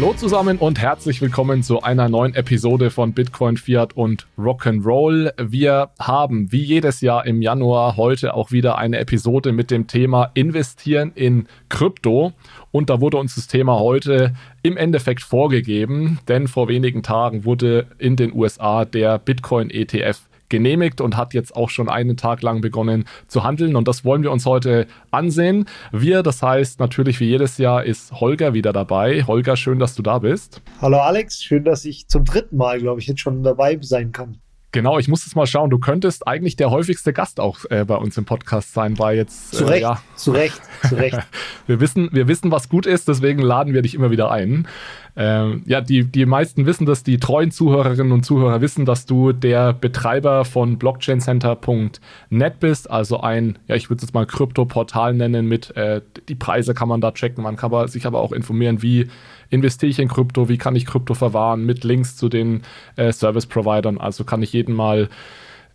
[0.00, 5.34] Hallo zusammen und herzlich willkommen zu einer neuen Episode von Bitcoin, Fiat und Rock'n'Roll.
[5.38, 10.30] Wir haben wie jedes Jahr im Januar heute auch wieder eine Episode mit dem Thema
[10.32, 12.32] Investieren in Krypto.
[12.70, 14.32] Und da wurde uns das Thema heute
[14.62, 21.00] im Endeffekt vorgegeben, denn vor wenigen Tagen wurde in den USA der Bitcoin ETF genehmigt
[21.00, 23.76] und hat jetzt auch schon einen Tag lang begonnen zu handeln.
[23.76, 25.66] Und das wollen wir uns heute ansehen.
[25.92, 29.24] Wir, das heißt natürlich wie jedes Jahr, ist Holger wieder dabei.
[29.24, 30.60] Holger, schön, dass du da bist.
[30.80, 34.38] Hallo Alex, schön, dass ich zum dritten Mal, glaube ich, jetzt schon dabei sein kann.
[34.72, 35.68] Genau, ich muss jetzt mal schauen.
[35.68, 39.52] Du könntest eigentlich der häufigste Gast auch äh, bei uns im Podcast sein, weil jetzt.
[39.52, 40.00] Äh, zu Recht, ja.
[40.14, 41.18] zu Recht, zu Recht.
[41.66, 44.68] wir, wissen, wir wissen, was gut ist, deswegen laden wir dich immer wieder ein.
[45.16, 49.32] Ähm, ja, die, die meisten wissen das, die treuen Zuhörerinnen und Zuhörer wissen, dass du
[49.32, 55.46] der Betreiber von blockchaincenter.net bist, also ein, ja, ich würde es jetzt mal Krypto-Portal nennen
[55.46, 59.08] mit, äh, die Preise kann man da checken, man kann sich aber auch informieren, wie
[59.50, 62.62] investiere ich in Krypto, wie kann ich Krypto verwahren, mit Links zu den
[62.96, 63.98] äh, Service-Providern.
[63.98, 65.08] Also kann ich jeden mal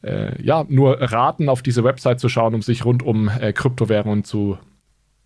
[0.01, 4.23] äh, ja, nur raten, auf diese Website zu schauen, um sich rund um äh, Kryptowährungen
[4.23, 4.57] zu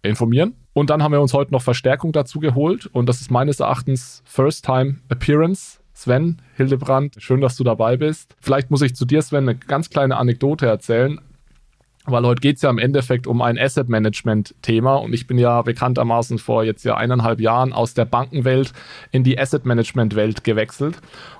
[0.01, 0.55] informieren.
[0.73, 4.21] Und dann haben wir uns heute noch Verstärkung dazu geholt und das ist meines Erachtens
[4.25, 5.79] First Time Appearance.
[5.93, 8.35] Sven Hildebrand, schön, dass du dabei bist.
[8.39, 11.19] Vielleicht muss ich zu dir, Sven, eine ganz kleine Anekdote erzählen
[12.11, 15.61] weil heute geht es ja im Endeffekt um ein Asset Management-Thema und ich bin ja
[15.61, 18.73] bekanntermaßen vor jetzt ja eineinhalb Jahren aus der Bankenwelt
[19.11, 20.97] in die Asset Management-Welt gewechselt.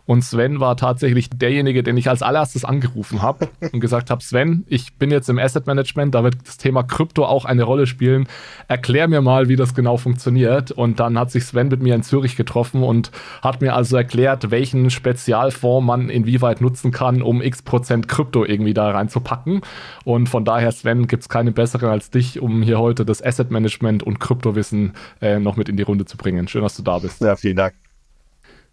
[0.10, 4.66] Und Sven war tatsächlich derjenige, den ich als allererstes angerufen habe und gesagt habe: Sven,
[4.68, 8.28] ich bin jetzt im Asset Management, da wird das Thema Krypto auch eine Rolle spielen.
[8.68, 10.72] Erklär mir mal, wie das genau funktioniert.
[10.72, 13.12] Und dann hat sich Sven mit mir in Zürich getroffen und
[13.44, 18.74] hat mir also erklärt, welchen Spezialfonds man inwieweit nutzen kann, um x Prozent Krypto irgendwie
[18.74, 19.62] da reinzupacken.
[20.06, 23.52] Und von daher, Sven, gibt es keine besseren als dich, um hier heute das Asset
[23.52, 26.48] Management und Kryptowissen äh, noch mit in die Runde zu bringen.
[26.48, 27.22] Schön, dass du da bist.
[27.22, 27.76] Ja, vielen Dank.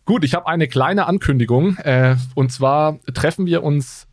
[0.07, 1.77] Gut, ich habe eine kleine Ankündigung.
[1.79, 4.07] Äh, und zwar treffen wir uns,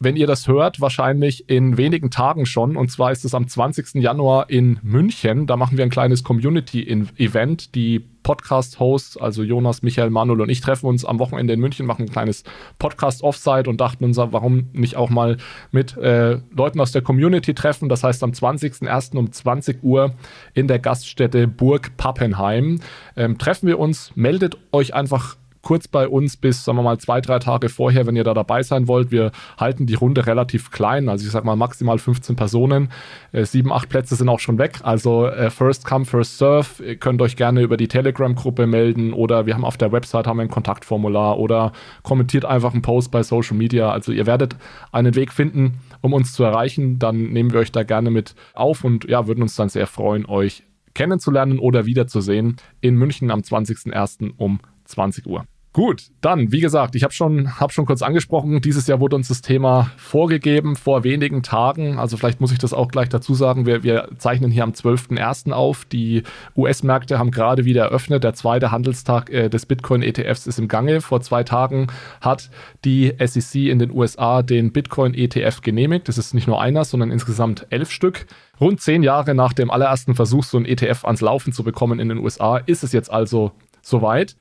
[0.00, 2.76] wenn ihr das hört, wahrscheinlich in wenigen Tagen schon.
[2.76, 3.96] Und zwar ist es am 20.
[4.02, 5.46] Januar in München.
[5.46, 7.74] Da machen wir ein kleines Community-Event.
[7.74, 12.02] Die Podcast-Hosts, also Jonas, Michael, Manuel und ich treffen uns am Wochenende in München, machen
[12.06, 12.44] ein kleines
[12.78, 15.36] Podcast-Offsite und dachten uns, warum nicht auch mal
[15.70, 17.88] mit äh, Leuten aus der Community treffen.
[17.88, 19.16] Das heißt am 20.01.
[19.16, 20.14] um 20 Uhr
[20.54, 22.80] in der Gaststätte Burg Pappenheim.
[23.16, 27.20] Ähm, treffen wir uns, meldet euch einfach kurz bei uns bis, sagen wir mal, zwei,
[27.20, 29.10] drei Tage vorher, wenn ihr da dabei sein wollt.
[29.10, 32.90] Wir halten die Runde relativ klein, also ich sag mal maximal 15 Personen.
[33.32, 34.80] Äh, sieben, acht Plätze sind auch schon weg.
[34.82, 36.82] Also äh, first come, first serve.
[36.84, 40.38] Ihr könnt euch gerne über die Telegram-Gruppe melden oder wir haben auf der Website haben
[40.38, 41.72] wir ein Kontaktformular oder
[42.02, 43.90] kommentiert einfach einen Post bei Social Media.
[43.90, 44.56] Also ihr werdet
[44.92, 46.98] einen Weg finden, um uns zu erreichen.
[46.98, 50.26] Dann nehmen wir euch da gerne mit auf und ja, würden uns dann sehr freuen,
[50.26, 54.32] euch kennenzulernen oder wiederzusehen in München am 20.01.
[54.36, 55.46] um 20 Uhr.
[55.72, 59.28] Gut, dann, wie gesagt, ich habe schon, hab schon kurz angesprochen, dieses Jahr wurde uns
[59.28, 61.96] das Thema vorgegeben vor wenigen Tagen.
[61.96, 63.66] Also vielleicht muss ich das auch gleich dazu sagen.
[63.66, 65.52] Wir, wir zeichnen hier am 12.01.
[65.52, 65.84] auf.
[65.84, 66.24] Die
[66.56, 68.24] US-Märkte haben gerade wieder eröffnet.
[68.24, 71.00] Der zweite Handelstag äh, des Bitcoin-ETFs ist im Gange.
[71.00, 71.86] Vor zwei Tagen
[72.20, 72.50] hat
[72.84, 76.08] die SEC in den USA den Bitcoin-ETF genehmigt.
[76.08, 78.26] Das ist nicht nur einer, sondern insgesamt elf Stück.
[78.60, 82.08] Rund zehn Jahre nach dem allerersten Versuch, so ein ETF ans Laufen zu bekommen in
[82.08, 83.52] den USA, ist es jetzt also
[83.82, 84.34] soweit.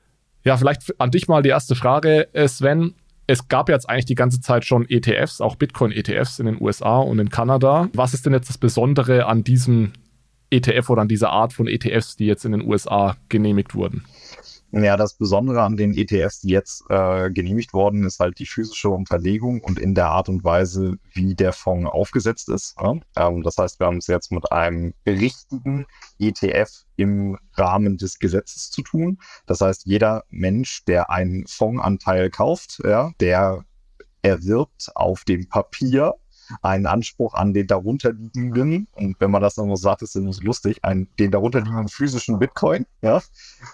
[0.44, 2.96] Ja, vielleicht an dich mal die erste Frage, äh, Sven.
[3.28, 7.20] Es gab jetzt eigentlich die ganze Zeit schon ETFs, auch Bitcoin-ETFs in den USA und
[7.20, 7.90] in Kanada.
[7.94, 9.94] Was ist denn jetzt das Besondere an diesem
[10.50, 14.06] ETF oder an dieser Art von ETFs, die jetzt in den USA genehmigt wurden?
[14.72, 18.90] Ja, das Besondere an den ETFs, die jetzt äh, genehmigt worden, ist halt die physische
[18.90, 22.76] Unterlegung und in der Art und Weise, wie der Fonds aufgesetzt ist.
[22.80, 22.96] Ja?
[23.16, 25.88] Ähm, das heißt, wir haben es jetzt mit einem richtigen
[26.20, 29.18] ETF im Rahmen des Gesetzes zu tun.
[29.48, 33.66] Das heißt, jeder Mensch, der einen Fondsanteil kauft, ja, der
[34.22, 36.14] erwirbt auf dem Papier
[36.62, 41.10] einen Anspruch an den darunterliegenden, und wenn man das nochmal sagt, ist es lustig, einen,
[41.18, 43.22] den darunterliegenden physischen Bitcoin, ja,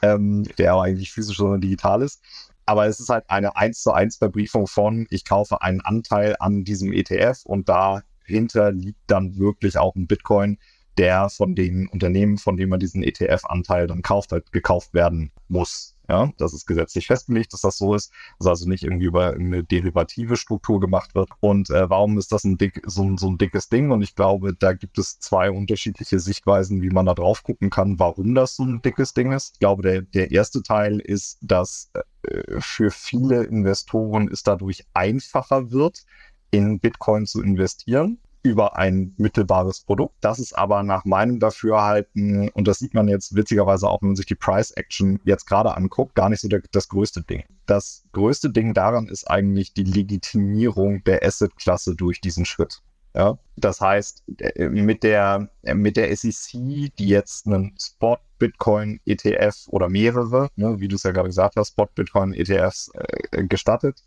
[0.01, 2.21] ähm, der aber eigentlich physisch, sondern digital ist.
[2.65, 6.63] Aber es ist halt eine 1 zu 1 Verbriefung von, ich kaufe einen Anteil an
[6.63, 10.57] diesem ETF und dahinter liegt dann wirklich auch ein Bitcoin,
[10.97, 15.94] der von den Unternehmen, von denen man diesen ETF-Anteil dann kauft, halt gekauft werden muss.
[16.07, 19.63] Ja, das ist gesetzlich festgelegt, dass das so ist, dass also nicht irgendwie über eine
[19.63, 21.29] derivative Struktur gemacht wird.
[21.39, 23.91] Und äh, warum ist das ein dick, so, so ein dickes Ding?
[23.91, 27.97] Und ich glaube, da gibt es zwei unterschiedliche Sichtweisen, wie man da drauf gucken kann,
[27.99, 29.53] warum das so ein dickes Ding ist.
[29.53, 31.91] Ich glaube, der, der erste Teil ist, dass
[32.23, 36.05] äh, für viele Investoren es dadurch einfacher wird,
[36.51, 40.15] in Bitcoin zu investieren über ein mittelbares Produkt.
[40.21, 44.15] Das ist aber nach meinem Dafürhalten, und das sieht man jetzt witzigerweise auch, wenn man
[44.15, 47.43] sich die Price Action jetzt gerade anguckt, gar nicht so der, das größte Ding.
[47.65, 52.81] Das größte Ding daran ist eigentlich die Legitimierung der Asset-Klasse durch diesen Schritt.
[53.15, 58.99] Ja, das heißt, äh, mit der, äh, mit der SEC, die jetzt einen Spot Bitcoin
[59.05, 63.45] ETF oder mehrere, ne, wie du es ja gerade gesagt hast, Spot Bitcoin ETFs äh,
[63.45, 64.03] gestattet,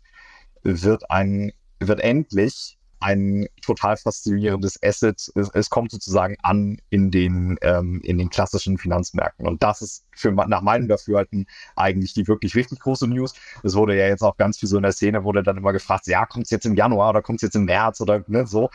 [0.63, 5.31] wird ein, wird endlich ein total faszinierendes Asset.
[5.35, 9.47] Es, es kommt sozusagen an in den, ähm, in den klassischen Finanzmärkten.
[9.47, 13.33] Und das ist für, nach meinem Dafürhalten eigentlich die wirklich richtig große News.
[13.63, 16.07] Es wurde ja jetzt auch ganz viel so in der Szene, wurde dann immer gefragt,
[16.07, 18.69] ja, kommt es jetzt im Januar oder kommt es jetzt im März oder ne, so.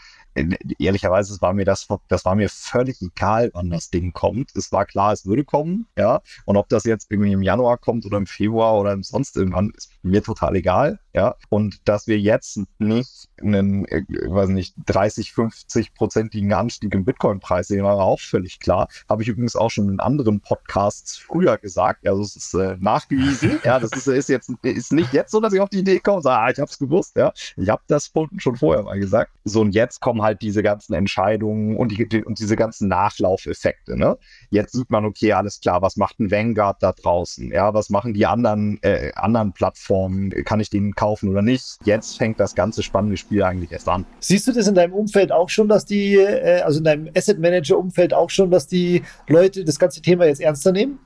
[0.79, 4.51] Ehrlicherweise war mir das, das war mir völlig egal, wann das Ding kommt.
[4.57, 6.23] Es war klar, es würde kommen, ja.
[6.45, 9.93] Und ob das jetzt irgendwie im Januar kommt oder im Februar oder sonst irgendwann, ist
[10.03, 11.37] mir total egal, ja.
[11.51, 17.69] Und dass wir jetzt nicht einen, äh, weiß nicht, 30, 50 prozentigen Anstieg im Bitcoin-Preis
[17.69, 18.89] sehen, war auch völlig klar.
[19.09, 22.07] Habe ich übrigens auch schon in anderen Podcasts früher gesagt.
[22.07, 23.59] Also es ist äh, nachgewiesen.
[23.65, 26.19] ja, das ist, ist jetzt ist nicht jetzt so, dass ich auf die Idee komme
[26.19, 27.17] und sage, ah, ich habe es gewusst.
[27.17, 29.33] Ja, ich habe das schon vorher mal gesagt.
[29.43, 33.99] So und jetzt kommen halt diese ganzen Entscheidungen und, die, und diese ganzen Nachlaufeffekte.
[33.99, 34.17] Ne?
[34.51, 37.51] Jetzt sieht man, okay, alles klar, was macht ein Vanguard da draußen?
[37.51, 40.31] Ja, was machen die anderen, äh, anderen Plattformen?
[40.45, 41.79] Kann ich den kaufen oder nicht?
[41.85, 44.07] Jetzt fängt das ganze spannende Spiel eigentlich erst an.
[44.21, 47.41] Siehst du das in deinem Umfeld auch schon, dass die, äh, also in deinem Asset
[47.41, 51.01] Manager Umfeld auch schon, dass die Leute das ganze Thema jetzt ernster nehmen?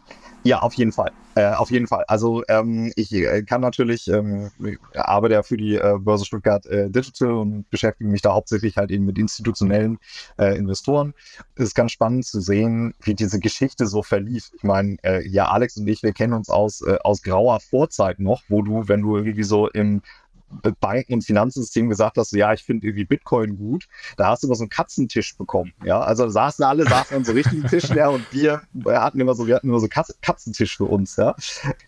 [0.44, 1.10] Ja, auf jeden Fall.
[1.34, 2.04] Äh, auf jeden Fall.
[2.08, 4.50] Also ähm, ich äh, kann natürlich, ähm,
[4.94, 8.90] arbeite ja für die äh, Börse Stuttgart äh, Digital und beschäftige mich da hauptsächlich halt
[8.90, 9.98] eben mit institutionellen
[10.38, 11.14] äh, Investoren.
[11.54, 14.50] Es ist ganz spannend zu sehen, wie diese Geschichte so verlief.
[14.56, 18.18] Ich meine, äh, ja, Alex und ich, wir kennen uns aus, äh, aus grauer Vorzeit
[18.18, 20.02] noch, wo du, wenn du irgendwie so im
[20.80, 23.86] Banken- und Finanzsystem gesagt hast, ja, ich finde irgendwie Bitcoin gut,
[24.16, 25.72] da hast du immer so einen Katzentisch bekommen.
[25.84, 29.34] Ja, also da saßen alle, saßen an so richtigen Tisch leer und wir, hatten immer
[29.34, 31.34] so, wir hatten immer so Katz, Katzentisch für uns, ja.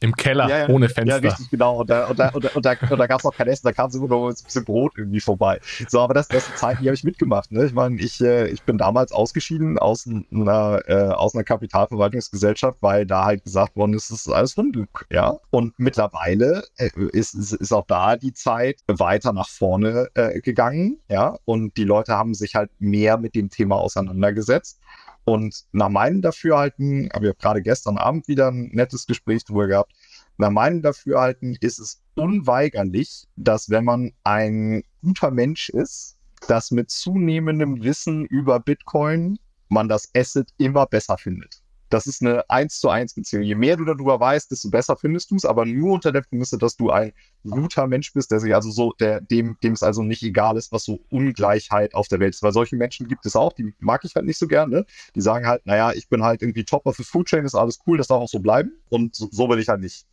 [0.00, 1.16] Im Keller, ja, ja, ohne Fenster.
[1.16, 1.80] Ja, richtig, genau.
[1.80, 3.72] Und da, und da, und da, und da, da gab es auch kein Essen, da
[3.72, 5.60] kam es immer noch ein bisschen Brot irgendwie vorbei.
[5.88, 7.50] So, aber das, das ist Zeit, die habe ich mitgemacht.
[7.52, 7.64] Ne?
[7.64, 13.06] Ich meine, ich, äh, ich bin damals ausgeschieden aus einer, äh, aus einer Kapitalverwaltungsgesellschaft, weil
[13.06, 15.38] da halt gesagt worden ist, das ist alles Unglück, ja.
[15.50, 20.40] Und mittlerweile äh, ist, ist, ist auch da die Zeit, Zeit weiter nach vorne äh,
[20.40, 24.80] gegangen, ja, und die Leute haben sich halt mehr mit dem Thema auseinandergesetzt.
[25.24, 29.92] Und nach meinem Dafürhalten, habe ich gerade gestern Abend wieder ein nettes Gespräch drüber gehabt,
[30.38, 36.16] nach meinem Dafürhalten ist es unweigerlich, dass wenn man ein guter Mensch ist,
[36.48, 39.38] dass mit zunehmendem Wissen über Bitcoin
[39.68, 41.59] man das Asset immer besser findet.
[41.90, 43.42] Das ist eine 1 zu 1 Beziehung.
[43.42, 46.56] Je mehr du darüber weißt, desto besser findest du es, aber nur unter der Prämisse,
[46.56, 50.02] dass du ein guter Mensch bist, der sich also so, der, dem, dem es also
[50.02, 52.42] nicht egal ist, was so Ungleichheit auf der Welt ist.
[52.42, 54.86] Weil solche Menschen gibt es auch, die mag ich halt nicht so gerne.
[55.16, 57.80] Die sagen halt, naja, ich bin halt irgendwie top of the food chain, ist alles
[57.86, 58.70] cool, das darf auch so bleiben.
[58.88, 60.06] Und so, so will ich halt nicht.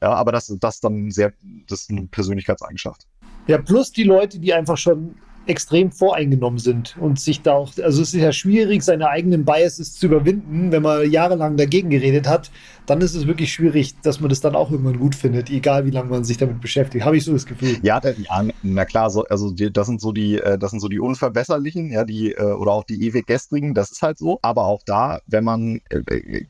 [0.00, 1.32] Ja, aber das, das dann sehr,
[1.68, 3.06] das ist eine Persönlichkeitseigenschaft.
[3.46, 5.14] Ja, plus die Leute, die einfach schon
[5.46, 9.94] extrem voreingenommen sind und sich da auch, also es ist ja schwierig, seine eigenen Biases
[9.94, 12.50] zu überwinden, wenn man jahrelang dagegen geredet hat,
[12.86, 15.90] dann ist es wirklich schwierig, dass man das dann auch irgendwann gut findet, egal wie
[15.90, 17.04] lange man sich damit beschäftigt.
[17.04, 17.78] Habe ich so das Gefühl.
[17.82, 20.88] Ja, ja na klar, so, also die, das sind so die, äh, das sind so
[20.88, 24.38] die Unverbesserlichen, ja, die, äh, oder auch die ewig gestrigen, das ist halt so.
[24.42, 26.44] Aber auch da, wenn man, äh,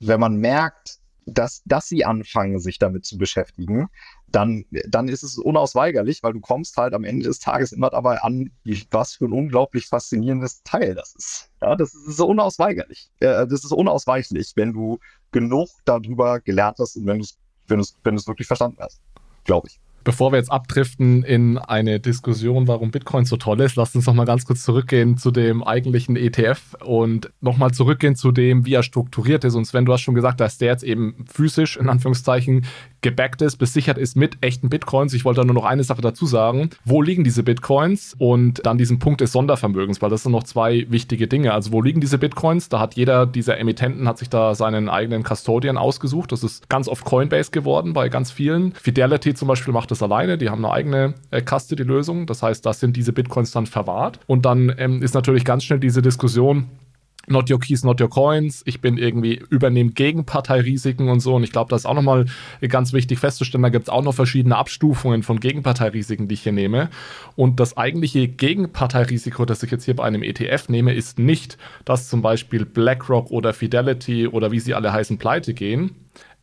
[0.00, 3.88] wenn man merkt, dass, dass sie anfangen, sich damit zu beschäftigen,
[4.28, 8.20] dann, dann ist es unausweigerlich, weil du kommst halt am Ende des Tages immer dabei
[8.20, 8.50] an,
[8.90, 11.50] was für ein unglaublich faszinierendes Teil das ist.
[11.62, 13.10] Ja, das ist so unausweigerlich.
[13.20, 14.98] Äh, das ist unausweichlich, wenn du
[15.30, 19.00] genug darüber gelernt hast und wenn du es wenn wenn wirklich verstanden hast,
[19.44, 19.80] glaube ich.
[20.04, 24.12] Bevor wir jetzt abdriften in eine Diskussion, warum Bitcoin so toll ist, lasst uns noch
[24.12, 28.74] mal ganz kurz zurückgehen zu dem eigentlichen ETF und noch mal zurückgehen zu dem, wie
[28.74, 29.54] er strukturiert ist.
[29.54, 32.66] Und Sven, du hast schon gesagt, dass der jetzt eben physisch in Anführungszeichen
[33.04, 35.12] gebackt ist, besichert ist mit echten Bitcoins.
[35.12, 36.70] Ich wollte da nur noch eine Sache dazu sagen.
[36.86, 38.16] Wo liegen diese Bitcoins?
[38.18, 41.52] Und dann diesen Punkt des Sondervermögens, weil das sind noch zwei wichtige Dinge.
[41.52, 42.70] Also wo liegen diese Bitcoins?
[42.70, 46.32] Da hat jeder dieser Emittenten hat sich da seinen eigenen Custodian ausgesucht.
[46.32, 48.72] Das ist ganz oft Coinbase geworden bei ganz vielen.
[48.72, 50.38] Fidelity zum Beispiel macht das alleine.
[50.38, 52.26] Die haben eine eigene äh, Custody-Lösung.
[52.26, 54.18] Das heißt, das sind diese Bitcoins dann verwahrt.
[54.26, 56.68] Und dann ähm, ist natürlich ganz schnell diese Diskussion,
[57.26, 58.62] Not your keys, not your coins.
[58.66, 61.34] Ich bin irgendwie übernehme Gegenparteirisiken und so.
[61.34, 62.26] Und ich glaube, das ist auch nochmal
[62.68, 63.62] ganz wichtig festzustellen.
[63.62, 66.90] Da gibt es auch noch verschiedene Abstufungen von Gegenparteirisiken, die ich hier nehme.
[67.36, 72.08] Und das eigentliche Gegenparteirisiko, das ich jetzt hier bei einem ETF nehme, ist nicht, dass
[72.08, 75.92] zum Beispiel BlackRock oder Fidelity oder wie sie alle heißen pleite gehen.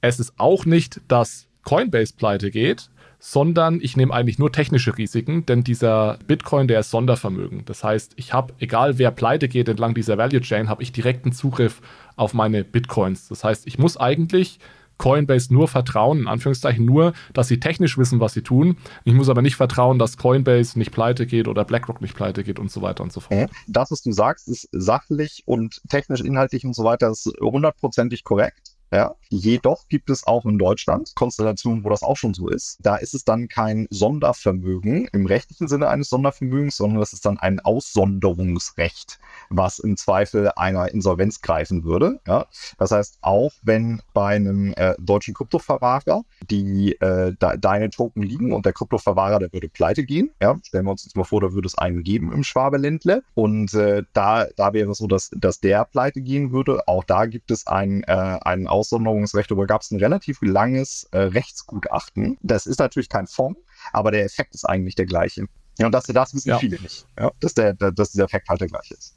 [0.02, 2.90] Es ist auch nicht, dass Coinbase pleite geht,
[3.24, 7.64] sondern ich nehme eigentlich nur technische Risiken, denn dieser Bitcoin, der ist Sondervermögen.
[7.66, 11.32] Das heißt, ich habe, egal wer pleite geht entlang dieser Value Chain, habe ich direkten
[11.32, 11.82] Zugriff
[12.16, 13.28] auf meine Bitcoins.
[13.28, 14.60] Das heißt, ich muss eigentlich
[14.98, 18.78] Coinbase nur vertrauen, in Anführungszeichen nur, dass sie technisch wissen, was sie tun.
[19.04, 22.58] Ich muss aber nicht vertrauen, dass Coinbase nicht pleite geht oder BlackRock nicht pleite geht
[22.58, 23.52] und so weiter und so fort.
[23.68, 28.71] Das, was du sagst, ist sachlich und technisch, inhaltlich und so weiter, ist hundertprozentig korrekt.
[28.94, 32.78] Ja, jedoch gibt es auch in Deutschland Konstellationen, wo das auch schon so ist.
[32.82, 37.40] Da ist es dann kein Sondervermögen im rechtlichen Sinne eines Sondervermögens, sondern das ist dann
[37.40, 39.20] ein Aussonderungsrecht,
[39.50, 42.20] was im Zweifel einer Insolvenz greifen würde.
[42.28, 48.24] Ja, das heißt, auch wenn bei einem äh, deutschen Kryptoverwahrer die äh, de deine Token
[48.24, 50.32] liegen und der Kryptoverwahrer, der würde pleite gehen.
[50.42, 53.74] Ja, stellen wir uns jetzt mal vor, da würde es einen geben im Schwabeländle und
[53.74, 56.88] äh, da, da wäre es so, dass, dass der pleite gehen würde.
[56.88, 61.08] Auch da gibt es ein, äh, einen Aus Aussonderungsrecht, da gab es ein relativ langes
[61.12, 62.38] äh, Rechtsgutachten.
[62.42, 63.60] Das ist natürlich kein Fonds,
[63.94, 65.46] aber der Effekt ist eigentlich der gleiche.
[65.80, 66.60] Ja, und das, das wissen ja.
[66.60, 69.16] viele nicht, ja, dass, der, dass dieser Effekt halt der gleiche ist.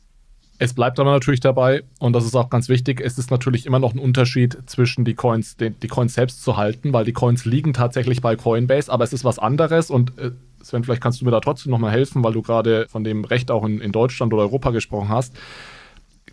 [0.59, 3.81] Es bleibt aber natürlich dabei, und das ist auch ganz wichtig, es ist natürlich immer
[3.81, 7.45] noch ein Unterschied zwischen die Coins, die, die Coins selbst zu halten, weil die Coins
[7.45, 10.31] liegen tatsächlich bei Coinbase, aber es ist was anderes und äh,
[10.63, 13.51] Sven, vielleicht kannst du mir da trotzdem nochmal helfen, weil du gerade von dem Recht
[13.51, 15.35] auch in, in Deutschland oder Europa gesprochen hast.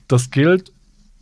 [0.07, 0.71] Das gilt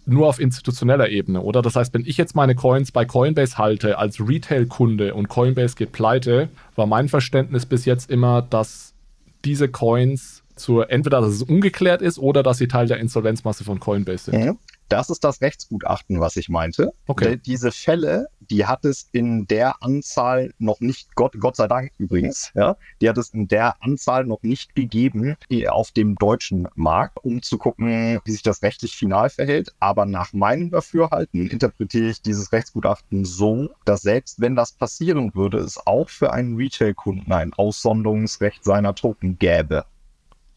[0.09, 1.61] nur auf institutioneller Ebene, oder?
[1.61, 5.91] Das heißt, wenn ich jetzt meine Coins bei Coinbase halte als Retail-Kunde und Coinbase geht
[5.91, 8.93] pleite, war mein Verständnis bis jetzt immer, dass
[9.45, 13.79] diese Coins zur, entweder dass es ungeklärt ist oder dass sie Teil der Insolvenzmasse von
[13.79, 14.45] Coinbase sind.
[14.45, 14.57] Mhm.
[14.89, 16.91] Das ist das Rechtsgutachten, was ich meinte.
[17.07, 17.37] Okay.
[17.37, 22.51] Diese Fälle, die hat es in der Anzahl noch nicht, Gott, Gott sei Dank übrigens,
[22.55, 25.35] ja, die hat es in der Anzahl noch nicht gegeben
[25.69, 29.73] auf dem deutschen Markt, um zu gucken, wie sich das rechtlich final verhält.
[29.79, 35.59] Aber nach meinem Dafürhalten interpretiere ich dieses Rechtsgutachten so, dass selbst wenn das passieren würde,
[35.59, 39.85] es auch für einen Retail-Kunden ein Aussonderungsrecht seiner Token gäbe.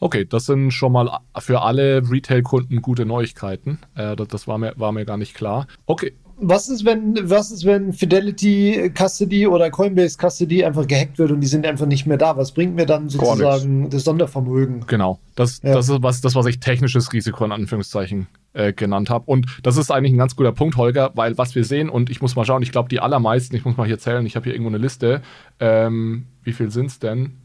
[0.03, 3.79] Okay, das sind schon mal für alle Retail-Kunden gute Neuigkeiten.
[3.95, 5.69] Äh, das war mir, war mir gar nicht klar.
[5.87, 6.13] Okay.
[6.45, 11.41] Was ist, wenn, was ist, wenn Fidelity Custody oder Coinbase Custody einfach gehackt wird und
[11.41, 12.37] die sind einfach nicht mehr da?
[12.37, 14.87] Was bringt mir dann sozusagen das Sondervermögen?
[14.89, 15.73] Genau, das, ja.
[15.73, 19.27] das ist was, das, was ich technisches Risiko in Anführungszeichen äh, genannt habe.
[19.27, 22.21] Und das ist eigentlich ein ganz guter Punkt, Holger, weil was wir sehen, und ich
[22.21, 24.55] muss mal schauen, ich glaube, die allermeisten, ich muss mal hier zählen, ich habe hier
[24.55, 25.23] irgendwo eine Liste.
[25.61, 27.37] Ähm, wie viel sind es denn?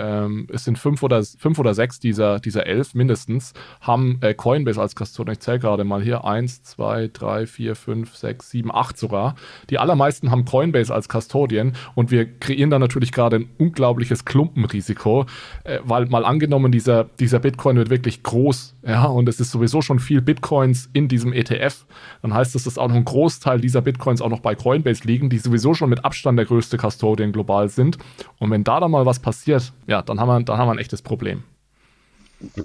[0.00, 4.80] Ähm, es sind fünf oder, fünf oder sechs dieser, dieser elf mindestens, haben äh, Coinbase
[4.80, 5.34] als Custodian.
[5.34, 6.24] Ich zähle gerade mal hier.
[6.24, 9.34] Eins, zwei, drei, vier, fünf, sechs, sieben, acht sogar.
[9.68, 15.26] Die allermeisten haben Coinbase als Custodian und wir kreieren da natürlich gerade ein unglaubliches Klumpenrisiko,
[15.64, 19.82] äh, weil mal angenommen, dieser, dieser Bitcoin wird wirklich groß, ja, und es ist sowieso
[19.82, 21.84] schon viel Bitcoins in diesem ETF,
[22.22, 25.30] dann heißt das, dass auch noch ein Großteil dieser Bitcoins auch noch bei Coinbase liegen,
[25.30, 27.98] die sowieso schon mit Abstand der größte Custodian global sind.
[28.38, 30.78] Und wenn da dann mal was passiert, ja, dann haben wir, dann haben wir ein
[30.78, 31.42] echtes Problem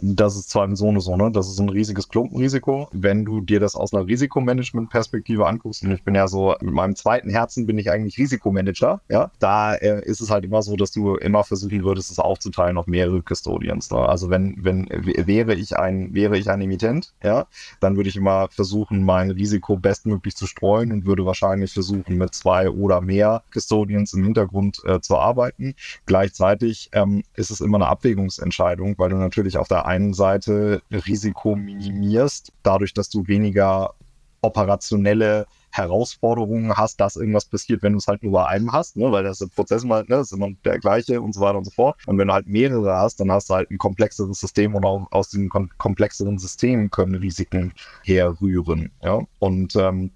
[0.01, 1.31] das ist zwar im Sohne so, ne?
[1.31, 2.87] Das ist ein riesiges Klumpenrisiko.
[2.91, 6.95] Wenn du dir das aus einer Risikomanagement-Perspektive anguckst, und ich bin ja so, mit meinem
[6.95, 10.91] zweiten Herzen bin ich eigentlich Risikomanager, ja, da äh, ist es halt immer so, dass
[10.91, 13.91] du immer versuchen würdest, es aufzuteilen auf mehrere Custodians.
[13.91, 13.97] Ne?
[13.97, 17.47] Also wenn, wenn, wäre ich ein, wäre ich ein Emittent, ja,
[17.79, 22.33] dann würde ich immer versuchen, mein Risiko bestmöglich zu streuen und würde wahrscheinlich versuchen, mit
[22.33, 25.75] zwei oder mehr Custodians im Hintergrund äh, zu arbeiten.
[26.05, 30.83] Gleichzeitig ähm, ist es immer eine Abwägungsentscheidung, weil du natürlich auch auf der einen Seite
[30.91, 33.95] Risiko minimierst, dadurch, dass du weniger
[34.43, 39.11] operationelle Herausforderungen hast, dass irgendwas passiert, wenn du es halt nur bei einem hast, ne?
[39.11, 41.99] weil das Prozess mal, ne, ist immer der gleiche und so weiter und so fort.
[42.05, 45.07] Und wenn du halt mehrere hast, dann hast du halt ein komplexeres System und auch
[45.09, 48.91] aus diesem komplexeren System können Risiken herrühren.
[49.01, 49.21] Ja?
[49.39, 50.11] Und ähm,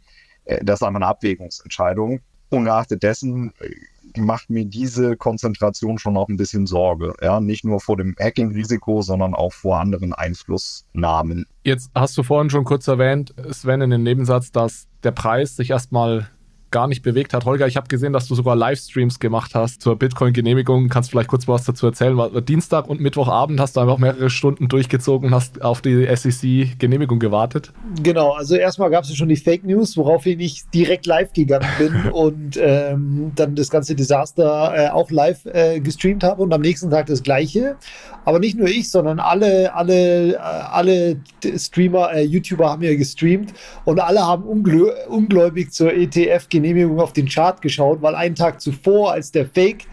[0.46, 2.20] äh, das ist einfach eine Abwägungsentscheidung.
[2.50, 3.70] Ungeachtet dessen äh,
[4.18, 7.14] macht mir diese Konzentration schon auch ein bisschen Sorge.
[7.22, 11.46] Ja, nicht nur vor dem Hacking-Risiko, sondern auch vor anderen Einflussnahmen.
[11.64, 15.70] Jetzt hast du vorhin schon kurz erwähnt, Sven, in dem Nebensatz, dass der Preis sich
[15.70, 16.30] erstmal
[16.72, 17.46] gar nicht bewegt hat.
[17.46, 20.90] Holger, ich habe gesehen, dass du sogar Livestreams gemacht hast zur Bitcoin-Genehmigung.
[20.90, 22.18] Kannst vielleicht kurz was dazu erzählen?
[22.46, 27.72] Dienstag und Mittwochabend hast du einfach mehrere Stunden durchgezogen und hast auf die SEC-Genehmigung gewartet.
[28.04, 31.68] Genau, also erstmal gab es ja schon die Fake News, woraufhin ich direkt live gegangen
[31.78, 36.62] bin und ähm, dann das ganze Desaster äh, auch live äh, gestreamt habe und am
[36.62, 37.78] nächsten Tag das gleiche.
[38.26, 41.18] Aber nicht nur ich, sondern alle, alle, äh, alle
[41.58, 43.54] Streamer, äh, YouTuber haben ja gestreamt
[43.86, 49.14] und alle haben ungläubig zur ETF-Genehmigung Genehmigung auf den Chart geschaut, weil einen Tag zuvor,
[49.14, 49.86] als der Fake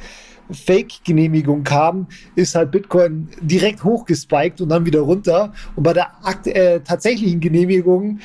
[0.51, 5.53] Fake-Genehmigung kam, ist halt Bitcoin direkt hochgespiked und dann wieder runter.
[5.75, 6.13] Und bei der
[6.45, 8.21] äh, tatsächlichen Genehmigung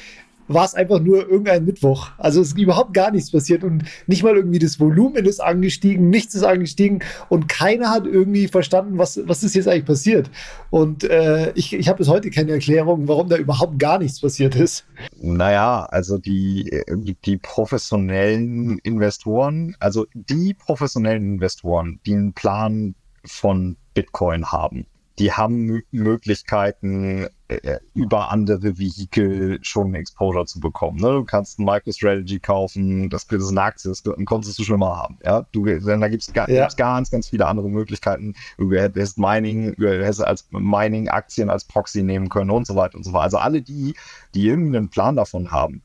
[0.54, 2.10] war es einfach nur irgendein Mittwoch.
[2.18, 6.10] Also es ist überhaupt gar nichts passiert und nicht mal irgendwie das Volumen ist angestiegen,
[6.10, 10.30] nichts ist angestiegen und keiner hat irgendwie verstanden, was, was ist jetzt eigentlich passiert.
[10.70, 14.56] Und äh, ich, ich habe bis heute keine Erklärung, warum da überhaupt gar nichts passiert
[14.56, 14.86] ist.
[15.18, 16.84] Naja, also die,
[17.26, 24.86] die professionellen Investoren, also die professionellen Investoren, die einen Plan von Bitcoin haben,
[25.22, 31.00] die haben Möglichkeiten, äh, über andere Vehikel schon Exposure zu bekommen.
[31.00, 31.10] Ne?
[31.10, 34.98] Du kannst ein MicroStrategy kaufen, das, das ist eine Aktie, das konntest du schon mal
[34.98, 35.20] haben.
[35.24, 35.46] Ja?
[35.52, 36.68] Du, da gibt es ja.
[36.76, 38.34] ganz, ganz viele andere Möglichkeiten.
[38.58, 43.04] Du hättest Mining, du hättest als Mining-Aktien als Proxy nehmen können und so weiter und
[43.04, 43.26] so weiter.
[43.26, 43.94] Also alle die,
[44.34, 45.84] die irgendeinen Plan davon haben,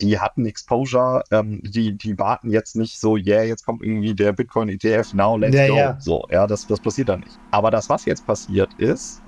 [0.00, 4.32] die hatten Exposure, ähm, die, die warten jetzt nicht so, yeah, jetzt kommt irgendwie der
[4.32, 5.76] Bitcoin ETF, now let's ja, go.
[5.76, 6.00] Ja.
[6.00, 7.38] So, ja, das, das passiert dann nicht.
[7.50, 9.22] Aber das, was jetzt passiert ist,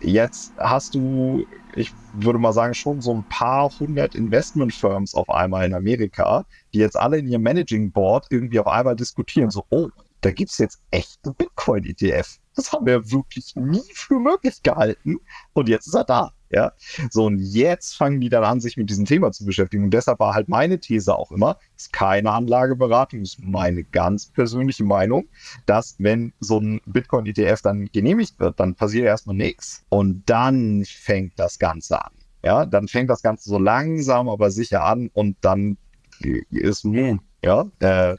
[0.00, 5.66] jetzt hast du, ich würde mal sagen, schon so ein paar hundert Investment-Firms auf einmal
[5.66, 9.88] in Amerika, die jetzt alle in ihrem Managing Board irgendwie auf einmal diskutieren, so, oh,
[10.22, 12.38] da gibt es jetzt echt einen Bitcoin-ETF.
[12.56, 15.18] Das haben wir wirklich nie für möglich gehalten.
[15.52, 16.32] Und jetzt ist er da.
[16.50, 16.72] Ja,
[17.10, 19.84] so und jetzt fangen die dann an, sich mit diesem Thema zu beschäftigen.
[19.84, 24.84] Und deshalb war halt meine These auch immer, ist keine Anlageberatung, ist meine ganz persönliche
[24.84, 25.28] Meinung,
[25.66, 29.84] dass wenn so ein Bitcoin-ETF dann genehmigt wird, dann passiert erstmal nichts.
[29.88, 32.12] Und dann fängt das Ganze an.
[32.44, 35.76] Ja, dann fängt das Ganze so langsam, aber sicher an und dann
[36.20, 38.12] ist nun, ja, äh,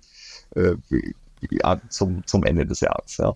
[0.55, 0.75] äh,
[1.50, 3.36] ja, zum, zum Ende des Jahres, ja.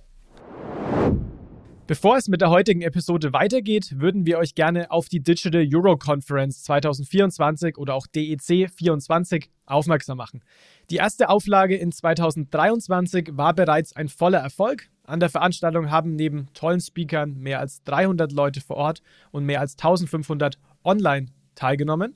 [1.91, 5.98] Bevor es mit der heutigen Episode weitergeht, würden wir euch gerne auf die Digital Euro
[5.98, 10.41] Conference 2024 oder auch DEC 24 aufmerksam machen.
[10.89, 14.88] Die erste Auflage in 2023 war bereits ein voller Erfolg.
[15.03, 19.60] An der Veranstaltung haben neben tollen Speakern mehr als 300 Leute vor Ort und mehr
[19.60, 22.15] als 1500 online teilgenommen.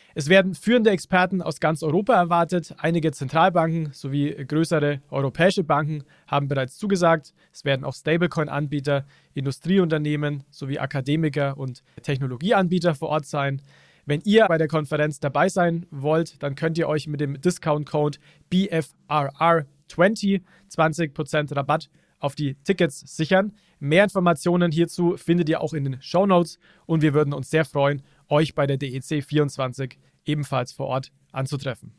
[0.13, 2.75] Es werden führende Experten aus ganz Europa erwartet.
[2.77, 7.33] Einige Zentralbanken sowie größere europäische Banken haben bereits zugesagt.
[7.53, 13.61] Es werden auch Stablecoin-Anbieter, Industrieunternehmen sowie Akademiker und Technologieanbieter vor Ort sein.
[14.05, 18.17] Wenn ihr bei der Konferenz dabei sein wollt, dann könnt ihr euch mit dem Discount-Code
[18.51, 23.53] BFRR20 20% Rabatt auf die Tickets sichern.
[23.79, 27.65] Mehr Informationen hierzu findet ihr auch in den Show Notes und wir würden uns sehr
[27.65, 31.93] freuen, euch bei der DEC 24 ebenfalls vor Ort anzutreffen.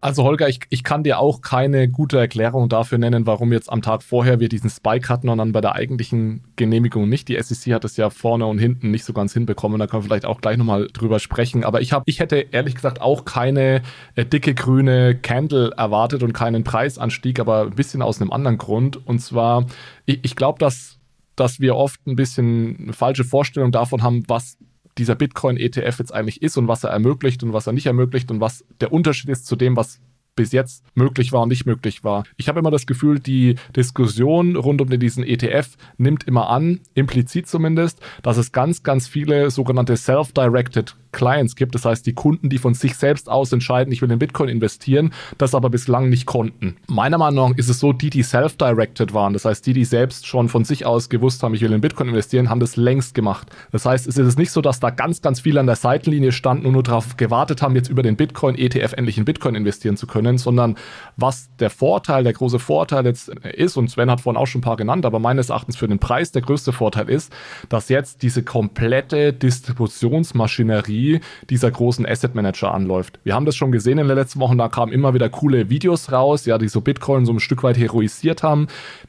[0.00, 3.82] Also Holger, ich, ich kann dir auch keine gute Erklärung dafür nennen, warum jetzt am
[3.82, 7.26] Tag vorher wir diesen Spike hatten und dann bei der eigentlichen Genehmigung nicht.
[7.26, 9.80] Die SEC hat es ja vorne und hinten nicht so ganz hinbekommen.
[9.80, 11.64] Da können wir vielleicht auch gleich nochmal drüber sprechen.
[11.64, 13.82] Aber ich, hab, ich hätte ehrlich gesagt auch keine
[14.14, 19.04] äh, dicke grüne Candle erwartet und keinen Preisanstieg, aber ein bisschen aus einem anderen Grund.
[19.04, 19.66] Und zwar,
[20.06, 20.97] ich, ich glaube, dass
[21.40, 24.58] dass wir oft ein bisschen eine falsche Vorstellung davon haben, was
[24.98, 28.40] dieser Bitcoin-ETF jetzt eigentlich ist und was er ermöglicht und was er nicht ermöglicht und
[28.40, 30.00] was der Unterschied ist zu dem, was
[30.38, 32.22] bis jetzt möglich war und nicht möglich war.
[32.36, 37.48] Ich habe immer das Gefühl, die Diskussion rund um diesen ETF nimmt immer an, implizit
[37.48, 41.74] zumindest, dass es ganz, ganz viele sogenannte Self-Directed Clients gibt.
[41.74, 45.12] Das heißt, die Kunden, die von sich selbst aus entscheiden, ich will in Bitcoin investieren,
[45.38, 46.76] das aber bislang nicht konnten.
[46.86, 50.26] Meiner Meinung nach ist es so, die, die self-directed waren, das heißt, die, die selbst
[50.26, 53.48] schon von sich aus gewusst haben, ich will in Bitcoin investieren, haben das längst gemacht.
[53.72, 56.66] Das heißt, es ist nicht so, dass da ganz, ganz viele an der Seitenlinie standen
[56.66, 60.38] und nur darauf gewartet haben, jetzt über den Bitcoin-ETF endlich in Bitcoin investieren zu können,
[60.38, 60.76] sondern
[61.16, 64.62] was der Vorteil, der große Vorteil jetzt ist, und Sven hat vorhin auch schon ein
[64.62, 67.32] paar genannt, aber meines Erachtens für den Preis der größte Vorteil ist,
[67.68, 73.18] dass jetzt diese komplette Distributionsmaschinerie Strategie dieser großen Asset Manager anläuft.
[73.24, 76.12] Wir haben das schon gesehen in den letzten Wochen, da kamen immer wieder coole Videos
[76.12, 78.68] raus, ja, die so Bitcoin so ein Stück weit heroisiert haben.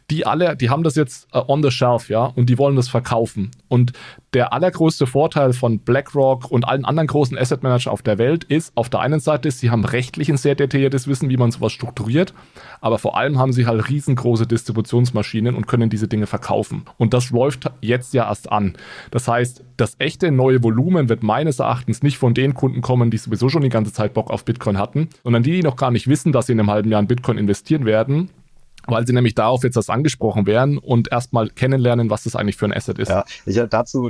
[0.09, 2.89] Die alle, die haben das jetzt uh, on the shelf, ja, und die wollen das
[2.89, 3.51] verkaufen.
[3.67, 3.93] Und
[4.33, 8.71] der allergrößte Vorteil von BlackRock und allen anderen großen Asset Managern auf der Welt ist,
[8.75, 12.33] auf der einen Seite, sie haben rechtlich ein sehr detailliertes Wissen, wie man sowas strukturiert,
[12.81, 16.83] aber vor allem haben sie halt riesengroße Distributionsmaschinen und können diese Dinge verkaufen.
[16.97, 18.73] Und das läuft jetzt ja erst an.
[19.11, 23.17] Das heißt, das echte neue Volumen wird meines Erachtens nicht von den Kunden kommen, die
[23.17, 26.07] sowieso schon die ganze Zeit Bock auf Bitcoin hatten, sondern die, die noch gar nicht
[26.07, 28.29] wissen, dass sie in einem halben Jahr in Bitcoin investieren werden
[28.91, 32.65] weil sie nämlich darauf jetzt das angesprochen werden und erstmal kennenlernen, was das eigentlich für
[32.65, 33.09] ein Asset ist.
[33.09, 34.09] Ja, ich habe dazu,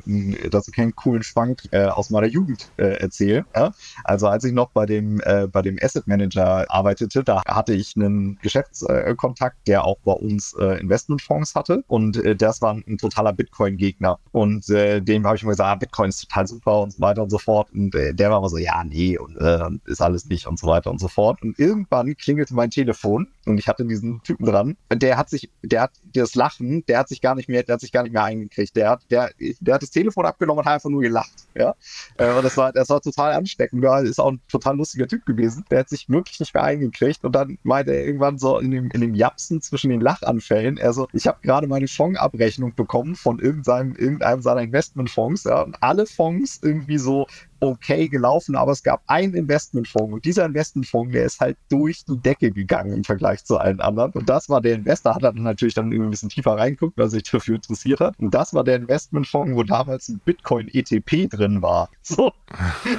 [0.50, 3.46] dazu keinen coolen Schwank äh, aus meiner Jugend äh, erzählen.
[3.56, 3.72] Ja?
[4.04, 7.96] Also als ich noch bei dem, äh, bei dem Asset Manager arbeitete, da hatte ich
[7.96, 12.98] einen Geschäftskontakt, der auch bei uns äh, Investmentfonds hatte und äh, das war ein, ein
[12.98, 16.94] totaler Bitcoin-Gegner und äh, dem habe ich immer gesagt, ah, Bitcoin ist total super und
[16.94, 19.70] so weiter und so fort und äh, der war immer so, ja, nee und äh,
[19.86, 23.58] ist alles nicht und so weiter und so fort und irgendwann klingelte mein Telefon und
[23.58, 24.78] ich hatte diesen Typen dran.
[24.94, 27.82] Der hat sich, der hat das Lachen, der hat sich gar nicht mehr, der hat
[27.82, 28.76] sich gar nicht mehr eingekriegt.
[28.76, 31.48] Der hat, der, der hat das Telefon abgenommen und hat einfach nur gelacht.
[31.56, 31.76] Ja,
[32.18, 33.84] äh, und das war, das war total ansteckend.
[33.84, 35.66] Ja, ist auch ein total lustiger Typ gewesen.
[35.72, 38.90] Der hat sich wirklich nicht mehr eingekriegt und dann meinte er irgendwann so in dem,
[38.92, 43.40] in dem Japsen zwischen den Lachanfällen, er so, ich habe gerade meine Fondsabrechnung bekommen von
[43.40, 47.28] irgendeinem, irgendeinem seiner Investmentfonds, ja, und alle Fonds irgendwie so
[47.60, 52.18] okay gelaufen, aber es gab einen Investmentfonds und dieser Investmentfonds, der ist halt durch die
[52.18, 54.12] Decke gegangen im Vergleich zu allen anderen.
[54.12, 57.06] Und das war der Investor, hat dann natürlich dann irgendwie ein bisschen tiefer reinguckt, weil
[57.06, 58.18] er sich dafür interessiert hat.
[58.20, 61.90] Und das war der Investmentfonds, wo damals ein Bitcoin ETP drin war.
[62.10, 62.34] So.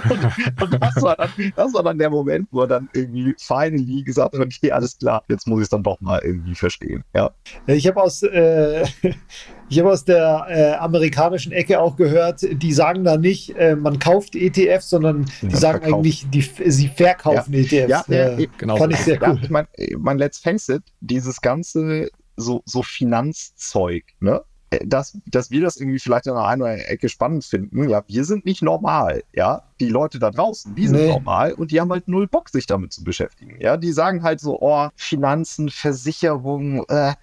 [0.08, 4.04] Und, und das, war dann, das war dann der Moment, wo er dann irgendwie finally
[4.04, 7.02] gesagt hat, okay, alles klar, jetzt muss ich es dann doch mal irgendwie verstehen.
[7.12, 7.32] Ja.
[7.66, 8.84] Ich habe aus äh,
[9.70, 13.98] ich habe aus der äh, amerikanischen Ecke auch gehört, die sagen da nicht, äh, man
[13.98, 15.94] kauft ETFs, sondern die ja, sagen verkauft.
[15.94, 17.60] eigentlich, die, sie verkaufen ja.
[17.60, 17.88] ETFs.
[17.88, 18.76] Ja, ja, äh, genau.
[18.76, 19.38] Fand ich sehr cool.
[19.40, 19.66] ich mein,
[19.98, 24.42] mein Let's Face it, dieses ganze so, so Finanzzeug, ne?
[24.84, 27.88] Dass, dass wir das irgendwie vielleicht in einer Ecke spannend finden.
[27.88, 29.24] Ja, wir sind nicht normal.
[29.34, 31.08] Ja, die Leute da draußen, die sind nee.
[31.08, 33.56] normal und die haben halt null Bock, sich damit zu beschäftigen.
[33.60, 37.14] Ja, die sagen halt so, oh, Finanzen, Versicherung, äh,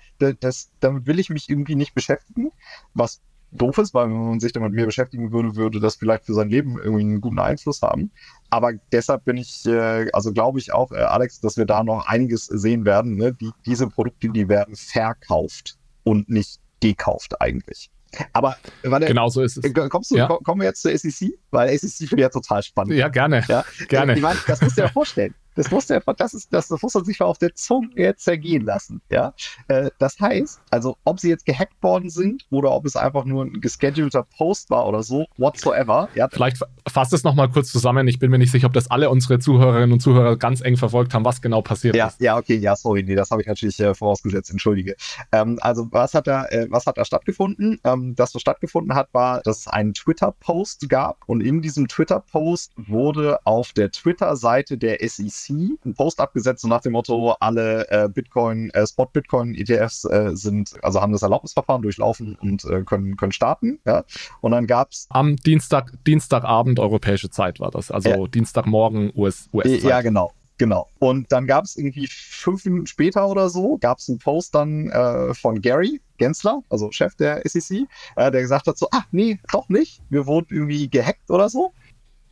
[0.41, 2.51] das, damit will ich mich irgendwie nicht beschäftigen.
[2.93, 6.33] Was doof ist, weil wenn man sich damit mehr beschäftigen würde, würde das vielleicht für
[6.33, 8.11] sein Leben irgendwie einen guten Einfluss haben.
[8.49, 12.07] Aber deshalb bin ich, äh, also glaube ich auch, äh, Alex, dass wir da noch
[12.07, 13.15] einiges sehen werden.
[13.15, 13.33] Ne?
[13.33, 17.89] Die, diese Produkte, die werden verkauft und nicht gekauft eigentlich.
[18.33, 19.65] Aber warte, genau so ist es.
[19.65, 20.27] Äh, kommst du, ja.
[20.27, 21.33] kommen wir jetzt zur SEC?
[21.51, 22.93] Weil SEC finde ich ja total spannend.
[22.93, 23.43] Ja, gerne.
[23.47, 23.65] Ja?
[23.89, 24.15] gerne.
[24.15, 25.35] Ich meine, das musst du dir ja vorstellen.
[25.57, 28.23] Das muss der, das ist, das, das muss man sich mal auf der Zunge jetzt
[28.23, 29.01] zergehen lassen.
[29.09, 29.33] Ja,
[29.67, 33.43] äh, das heißt, also ob sie jetzt gehackt worden sind oder ob es einfach nur
[33.43, 36.09] ein geschedulter Post war oder so, whatsoever.
[36.13, 36.27] Ja.
[36.31, 38.07] Vielleicht fasst es nochmal kurz zusammen.
[38.07, 41.15] Ich bin mir nicht sicher, ob das alle unsere Zuhörerinnen und Zuhörer ganz eng verfolgt
[41.15, 42.21] haben, was genau passiert ja, ist.
[42.21, 44.51] Ja, okay, ja, sorry, nee, das habe ich natürlich äh, vorausgesetzt.
[44.51, 44.95] Entschuldige.
[45.31, 47.79] Ähm, also was hat da, äh, was hat da stattgefunden?
[47.83, 52.73] Ähm, das, was stattgefunden hat, war, dass es einen Twitter-Post gab und in diesem Twitter-Post
[52.75, 58.09] wurde auf der Twitter-Seite der SEC einen Post abgesetzt und nach dem Motto, alle äh,
[58.09, 63.17] Bitcoin, äh, Spot Bitcoin ETFs äh, sind, also haben das Erlaubnisverfahren durchlaufen und äh, können,
[63.17, 63.79] können starten.
[63.85, 64.03] Ja.
[64.41, 65.07] Und dann gab es.
[65.09, 68.27] Am Dienstag, Dienstagabend europäische Zeit war das, also ja.
[68.27, 69.83] Dienstagmorgen US, US-Zeit.
[69.83, 70.31] Ja, genau.
[70.57, 70.87] Genau.
[70.97, 74.89] Und dann gab es irgendwie fünf Minuten später oder so, gab es einen Post dann
[74.89, 79.39] äh, von Gary Gensler, also Chef der SEC, äh, der gesagt hat so, ah, nee,
[79.51, 80.01] doch nicht.
[80.09, 81.73] Wir wurden irgendwie gehackt oder so.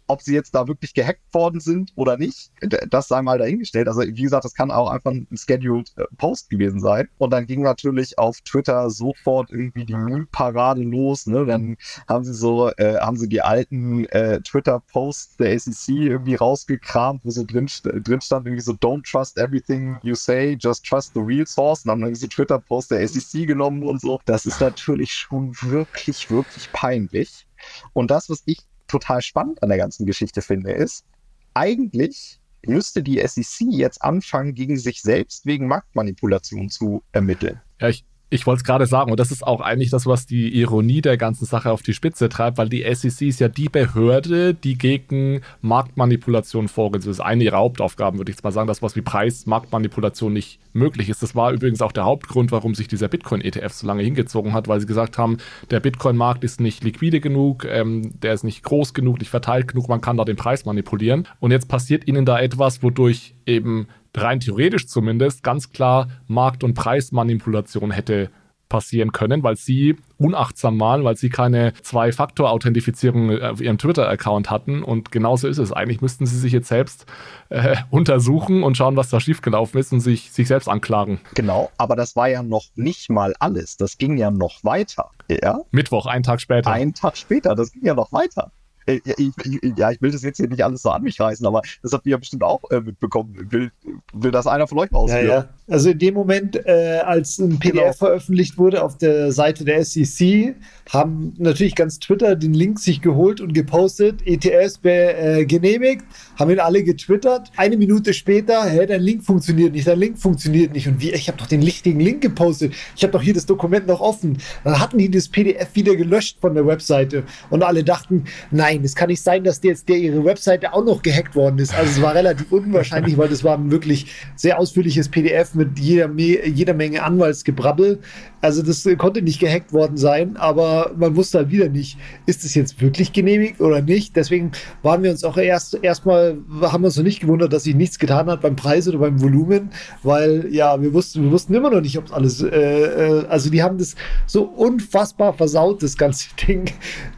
[0.07, 2.51] Ob sie jetzt da wirklich gehackt worden sind oder nicht,
[2.89, 3.87] das sei mal dahingestellt.
[3.87, 7.07] Also wie gesagt, das kann auch einfach ein scheduled äh, Post gewesen sein.
[7.17, 11.25] Und dann ging natürlich auf Twitter sofort irgendwie die Meme-Parade los.
[11.25, 11.45] Ne?
[11.45, 17.21] Dann haben sie so, äh, haben sie die alten äh, Twitter-Posts der SEC irgendwie rausgekramt,
[17.23, 21.21] wo so drin, drin stand irgendwie so Don't trust everything you say, just trust the
[21.21, 21.83] real source.
[21.85, 24.19] Und dann haben sie Twitter-Posts der SEC genommen und so.
[24.25, 27.47] Das ist natürlich schon wirklich, wirklich peinlich.
[27.93, 31.05] Und das, was ich total spannend an der ganzen Geschichte finde, ist,
[31.53, 37.61] eigentlich müsste die SEC jetzt anfangen, gegen sich selbst wegen Marktmanipulation zu ermitteln.
[37.79, 40.49] Ja, ich, ich wollte es gerade sagen, und das ist auch eigentlich das, was die
[40.59, 44.55] Ironie der ganzen Sache auf die Spitze treibt, weil die SEC ist ja die Behörde,
[44.55, 47.01] die gegen Marktmanipulation vorgeht.
[47.01, 50.59] Das ist eine ihrer Hauptaufgaben, würde ich jetzt mal sagen, das, was wie Preismarktmanipulation nicht
[50.73, 51.21] möglich ist.
[51.21, 54.79] Das war übrigens auch der Hauptgrund, warum sich dieser Bitcoin-ETF so lange hingezogen hat, weil
[54.79, 55.37] sie gesagt haben,
[55.69, 59.87] der Bitcoin-Markt ist nicht liquide genug, ähm, der ist nicht groß genug, nicht verteilt genug,
[59.87, 61.27] man kann da den Preis manipulieren.
[61.39, 63.87] Und jetzt passiert ihnen da etwas, wodurch eben
[64.21, 68.29] rein theoretisch zumindest ganz klar Markt- und Preismanipulation hätte
[68.69, 74.83] passieren können, weil sie unachtsam waren, weil sie keine Zwei-Faktor-Authentifizierung auf ihrem Twitter-Account hatten.
[74.83, 75.71] Und genauso ist es.
[75.71, 77.05] Eigentlich müssten sie sich jetzt selbst
[77.49, 81.19] äh, untersuchen und schauen, was da schiefgelaufen ist und sich, sich selbst anklagen.
[81.35, 83.77] Genau, aber das war ja noch nicht mal alles.
[83.77, 85.11] Das ging ja noch weiter.
[85.29, 85.59] Ja?
[85.71, 86.71] Mittwoch, einen Tag später.
[86.71, 88.51] Einen Tag später, das ging ja noch weiter.
[88.85, 89.31] Äh, ich,
[89.77, 92.05] ja, ich will das jetzt hier nicht alles so an mich reißen, aber das habt
[92.05, 93.35] ihr ja bestimmt auch äh, mitbekommen.
[93.51, 93.71] Will,
[94.13, 95.27] will das einer von euch mal ausführen?
[95.27, 95.49] Ja, ja.
[95.67, 97.93] Also in dem Moment, äh, als ein PDF genau.
[97.93, 100.55] veröffentlicht wurde auf der Seite der SEC,
[100.91, 106.05] haben natürlich ganz Twitter den Link sich geholt und gepostet, ETS äh, genehmigt,
[106.37, 107.51] haben ihn alle getwittert.
[107.57, 110.87] Eine Minute später, hä, dein Link funktioniert nicht, dein Link funktioniert nicht.
[110.87, 113.87] Und wie, ich habe doch den richtigen Link gepostet, ich habe doch hier das Dokument
[113.87, 114.37] noch offen.
[114.63, 118.95] Dann hatten die das PDF wieder gelöscht von der Webseite und alle dachten, nein, es
[118.95, 121.73] kann nicht sein, dass jetzt der ihre Webseite auch noch gehackt worden ist.
[121.73, 126.09] Also es war relativ unwahrscheinlich, weil das war ein wirklich sehr ausführliches PDF mit jeder,
[126.11, 127.99] jeder Menge Anwaltsgebrabbel.
[128.41, 132.53] Also das konnte nicht gehackt worden sein, aber man wusste halt wieder nicht, ist es
[132.53, 134.15] jetzt wirklich genehmigt oder nicht.
[134.15, 134.51] Deswegen
[134.83, 137.97] waren wir uns auch erst erstmal, haben wir uns noch nicht gewundert, dass sich nichts
[137.97, 139.71] getan hat beim Preis oder beim Volumen,
[140.03, 143.63] weil ja, wir wussten, wir wussten immer noch nicht, ob alles, äh, äh, also die
[143.63, 143.95] haben das
[144.27, 146.65] so unfassbar versaut, das ganze Ding.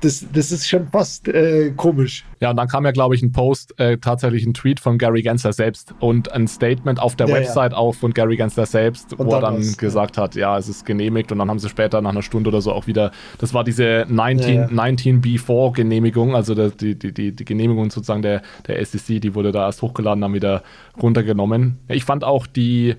[0.02, 2.26] Das, das ist schon fast äh, komisch.
[2.40, 5.22] Ja, und dann kam ja, glaube ich, ein Post, äh, tatsächlich ein Tweet von Gary
[5.22, 7.78] Gensler selbst und ein Statement auf der ja, Website ja.
[7.78, 10.24] auch von Gary Gensler selbst, und wo er dann gesagt ja.
[10.24, 12.72] hat, ja, es ist genehmigt und dann haben sie später nach einer Stunde oder so
[12.72, 14.68] auch wieder, das war diese 19, ja, ja.
[14.68, 19.66] 19B4 Genehmigung, also die, die, die, die Genehmigung sozusagen der, der SEC, die wurde da
[19.66, 20.64] erst hochgeladen, dann wieder
[21.02, 21.80] runtergenommen.
[21.88, 22.96] Ich fand auch die,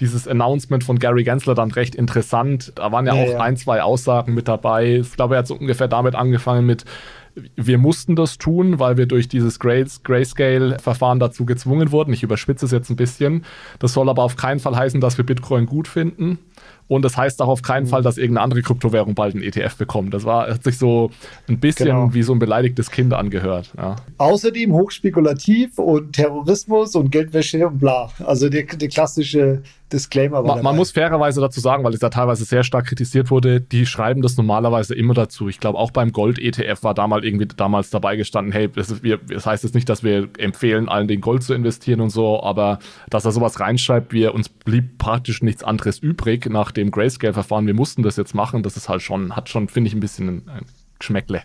[0.00, 2.72] dieses Announcement von Gary Gensler dann recht interessant.
[2.76, 4.96] Da waren ja, ja auch ein, zwei Aussagen mit dabei.
[4.96, 6.84] Ich glaube, er hat so ungefähr damit angefangen mit,
[7.56, 12.12] wir mussten das tun, weil wir durch dieses Grayscale-Verfahren dazu gezwungen wurden.
[12.12, 13.44] Ich überspitze es jetzt ein bisschen.
[13.78, 16.38] Das soll aber auf keinen Fall heißen, dass wir Bitcoin gut finden.
[16.88, 20.12] Und das heißt auch auf keinen Fall, dass irgendeine andere Kryptowährung bald ein ETF bekommt.
[20.12, 21.10] Das war, hat sich so
[21.48, 22.12] ein bisschen genau.
[22.12, 23.72] wie so ein beleidigtes Kind angehört.
[23.78, 23.96] Ja.
[24.18, 28.10] Außerdem hochspekulativ und Terrorismus und Geldwäsche und bla.
[28.18, 29.62] Also der, der klassische
[29.92, 30.42] Disclaimer.
[30.42, 33.86] Man, man, muss fairerweise dazu sagen, weil es da teilweise sehr stark kritisiert wurde, die
[33.86, 35.48] schreiben das normalerweise immer dazu.
[35.48, 39.18] Ich glaube, auch beim Gold-ETF war damals irgendwie damals dabei gestanden, hey, das, ist, wir,
[39.18, 42.78] das heißt jetzt nicht, dass wir empfehlen, allen den Gold zu investieren und so, aber
[43.10, 47.74] dass er sowas reinschreibt, wir uns blieb praktisch nichts anderes übrig nach dem Grayscale-Verfahren, wir
[47.74, 50.48] mussten das jetzt machen, das ist halt schon, hat schon, finde ich, ein bisschen ein,
[50.48, 50.66] ein
[50.98, 51.42] Geschmäckle.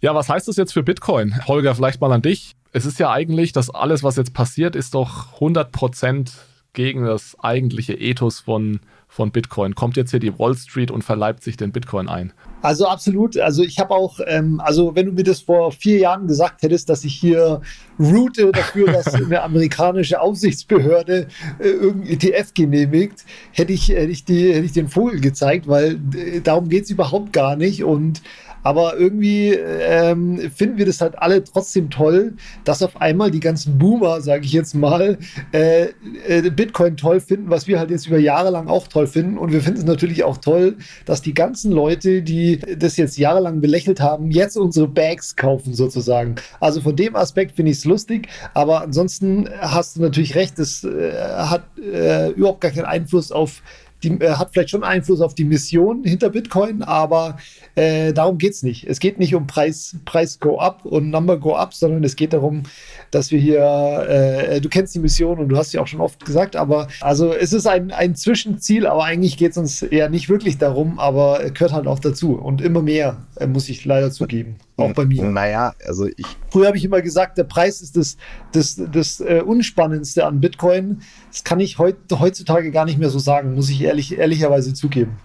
[0.00, 1.46] Ja, was heißt das jetzt für Bitcoin?
[1.46, 2.56] Holger, vielleicht mal an dich.
[2.72, 6.32] Es ist ja eigentlich, dass alles, was jetzt passiert, ist doch 100 Prozent
[6.72, 9.74] gegen das eigentliche Ethos von, von Bitcoin.
[9.74, 12.32] Kommt jetzt hier die Wall Street und verleibt sich den Bitcoin ein?
[12.62, 13.36] Also absolut.
[13.36, 16.88] Also ich habe auch, ähm, also wenn du mir das vor vier Jahren gesagt hättest,
[16.88, 17.60] dass ich hier
[17.98, 21.26] route dafür, dass eine amerikanische Aufsichtsbehörde
[21.58, 26.00] äh, irgendein ETF genehmigt, hätte ich, hätte ich, die, hätte ich den Vogel gezeigt, weil
[26.14, 27.84] äh, darum geht es überhaupt gar nicht.
[27.84, 28.22] Und
[28.62, 33.78] aber irgendwie ähm, finden wir das halt alle trotzdem toll, dass auf einmal die ganzen
[33.78, 35.18] Boomer, sage ich jetzt mal,
[35.52, 35.88] äh,
[36.26, 39.38] äh, Bitcoin toll finden, was wir halt jetzt über Jahre lang auch toll finden.
[39.38, 43.60] Und wir finden es natürlich auch toll, dass die ganzen Leute, die das jetzt jahrelang
[43.60, 46.36] belächelt haben, jetzt unsere Bags kaufen sozusagen.
[46.60, 48.28] Also von dem Aspekt finde ich es lustig.
[48.54, 53.62] Aber ansonsten hast du natürlich recht, es äh, hat äh, überhaupt gar keinen Einfluss auf
[54.02, 57.38] die äh, hat vielleicht schon Einfluss auf die Mission hinter Bitcoin, aber
[57.74, 58.86] äh, darum geht es nicht.
[58.86, 62.32] Es geht nicht um Preis, Preis go up und Number go up, sondern es geht
[62.32, 62.64] darum,
[63.10, 66.24] dass wir hier, äh, du kennst die Mission und du hast sie auch schon oft
[66.24, 70.28] gesagt, aber also es ist ein, ein Zwischenziel, aber eigentlich geht es uns eher nicht
[70.28, 74.56] wirklich darum, aber gehört halt auch dazu und immer mehr, äh, muss ich leider zugeben.
[74.76, 75.22] Auch bei mir.
[75.24, 76.26] Naja, also ich.
[76.50, 78.16] Früher habe ich immer gesagt, der Preis ist das,
[78.52, 81.02] das, das äh, Unspannendste an Bitcoin.
[81.30, 85.16] Das kann ich heut, heutzutage gar nicht mehr so sagen, muss ich ehrlich, ehrlicherweise zugeben.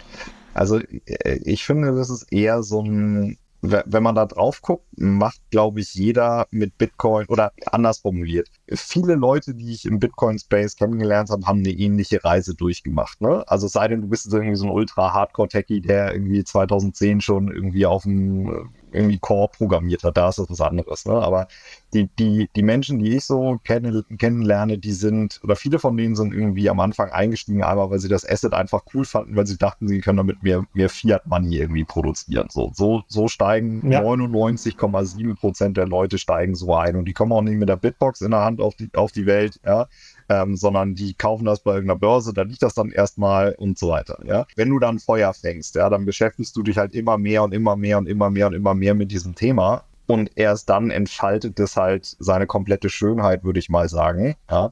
[0.54, 5.40] Also äh, ich finde, das ist eher so ein, wenn man da drauf guckt, macht,
[5.52, 8.48] glaube ich, jeder mit Bitcoin oder anders formuliert.
[8.70, 13.22] Viele Leute, die ich im Bitcoin-Space kennengelernt habe, haben eine ähnliche Reise durchgemacht.
[13.22, 13.44] Ne?
[13.48, 18.04] Also sei denn, du bist irgendwie so ein ultra-Hardcore-Techie, der irgendwie 2010 schon irgendwie auf
[18.04, 21.06] dem irgendwie Core programmiert hat, da ist das was anderes.
[21.06, 21.14] Ne?
[21.14, 21.48] Aber
[21.94, 26.16] die, die, die Menschen, die ich so kenn kennenlerne, die sind, oder viele von denen
[26.16, 29.58] sind irgendwie am Anfang eingestiegen, einmal, weil sie das Asset einfach cool fanden, weil sie
[29.58, 32.48] dachten, sie können damit mehr, mehr Fiat Money irgendwie produzieren.
[32.50, 34.02] So, so, so steigen ja.
[34.02, 38.22] 99,7 Prozent der Leute steigen so ein und die kommen auch nicht mit der Bitbox
[38.22, 39.88] in der Hand auf die, auf die Welt, ja
[40.30, 43.90] ähm, sondern die kaufen das bei irgendeiner Börse, da liegt das dann erstmal und so
[43.90, 44.20] weiter.
[44.26, 47.54] Ja, wenn du dann Feuer fängst, ja, dann beschäftigst du dich halt immer mehr und
[47.54, 51.60] immer mehr und immer mehr und immer mehr mit diesem Thema und erst dann entfaltet
[51.60, 54.36] es halt seine komplette Schönheit, würde ich mal sagen.
[54.50, 54.72] Ja.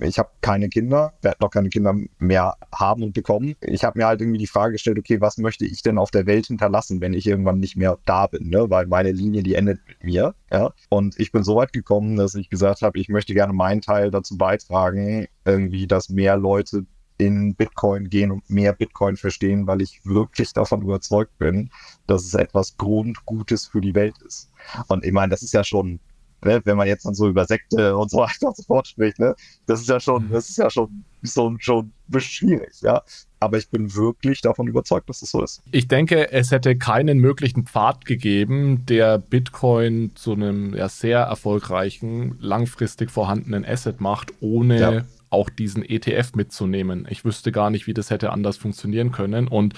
[0.00, 3.56] Ich habe keine Kinder, werde noch keine Kinder mehr haben und bekommen.
[3.60, 6.26] Ich habe mir halt irgendwie die Frage gestellt, okay, was möchte ich denn auf der
[6.26, 8.70] Welt hinterlassen, wenn ich irgendwann nicht mehr da bin, ne?
[8.70, 10.34] weil meine Linie, die endet mit mir.
[10.52, 10.70] Ja.
[10.88, 14.10] Und ich bin so weit gekommen, dass ich gesagt habe, ich möchte gerne meinen Teil
[14.10, 16.86] dazu beitragen, irgendwie, dass mehr Leute
[17.18, 21.70] in Bitcoin gehen und mehr Bitcoin verstehen, weil ich wirklich davon überzeugt bin,
[22.06, 24.50] dass es etwas Grundgutes für die Welt ist.
[24.88, 26.00] Und ich meine, das ist ja schon,
[26.44, 29.18] ne, wenn man jetzt dann so über Sekte und so weiter und so fort spricht,
[29.18, 29.34] ne,
[29.66, 33.02] das ist ja schon, das ist ja schon so schon schwierig, ja.
[33.40, 35.62] Aber ich bin wirklich davon überzeugt, dass es so ist.
[35.70, 42.36] Ich denke, es hätte keinen möglichen Pfad gegeben, der Bitcoin zu einem ja, sehr erfolgreichen,
[42.40, 47.06] langfristig vorhandenen Asset macht, ohne ja auch diesen ETF mitzunehmen.
[47.10, 49.48] Ich wüsste gar nicht, wie das hätte anders funktionieren können.
[49.48, 49.74] Und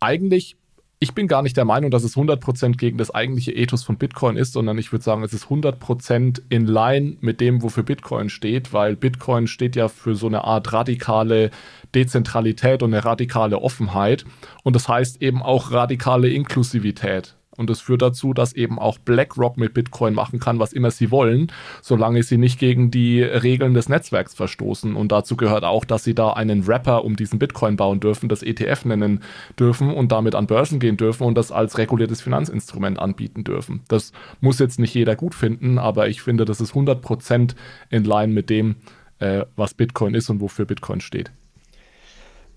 [0.00, 0.56] eigentlich,
[0.98, 4.36] ich bin gar nicht der Meinung, dass es 100% gegen das eigentliche Ethos von Bitcoin
[4.36, 8.72] ist, sondern ich würde sagen, es ist 100% in line mit dem, wofür Bitcoin steht,
[8.72, 11.50] weil Bitcoin steht ja für so eine Art radikale
[11.94, 14.24] Dezentralität und eine radikale Offenheit.
[14.62, 17.36] Und das heißt eben auch radikale Inklusivität.
[17.56, 21.10] Und das führt dazu, dass eben auch BlackRock mit Bitcoin machen kann, was immer sie
[21.10, 24.96] wollen, solange sie nicht gegen die Regeln des Netzwerks verstoßen.
[24.96, 28.42] Und dazu gehört auch, dass sie da einen Wrapper um diesen Bitcoin bauen dürfen, das
[28.42, 29.20] ETF nennen
[29.58, 33.82] dürfen und damit an Börsen gehen dürfen und das als reguliertes Finanzinstrument anbieten dürfen.
[33.88, 37.54] Das muss jetzt nicht jeder gut finden, aber ich finde, das ist 100%
[37.90, 38.76] in line mit dem,
[39.18, 41.32] äh, was Bitcoin ist und wofür Bitcoin steht.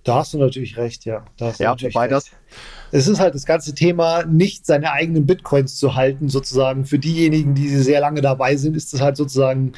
[0.06, 1.26] Da hast du natürlich recht, ja.
[1.36, 2.12] Da ja, wobei recht.
[2.12, 2.32] das.
[2.91, 6.86] Es ist halt das ganze Thema, nicht seine eigenen Bitcoins zu halten, sozusagen.
[6.86, 9.74] Für diejenigen, die sehr lange dabei sind, ist es halt sozusagen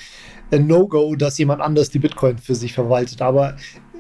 [0.52, 3.22] ein No-Go, dass jemand anders die Bitcoin für sich verwaltet.
[3.22, 3.56] Aber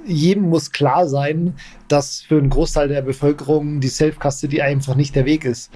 [0.06, 1.54] jedem muss klar sein,
[1.88, 5.72] dass für einen Großteil der Bevölkerung die Self-Custody einfach nicht der Weg ist.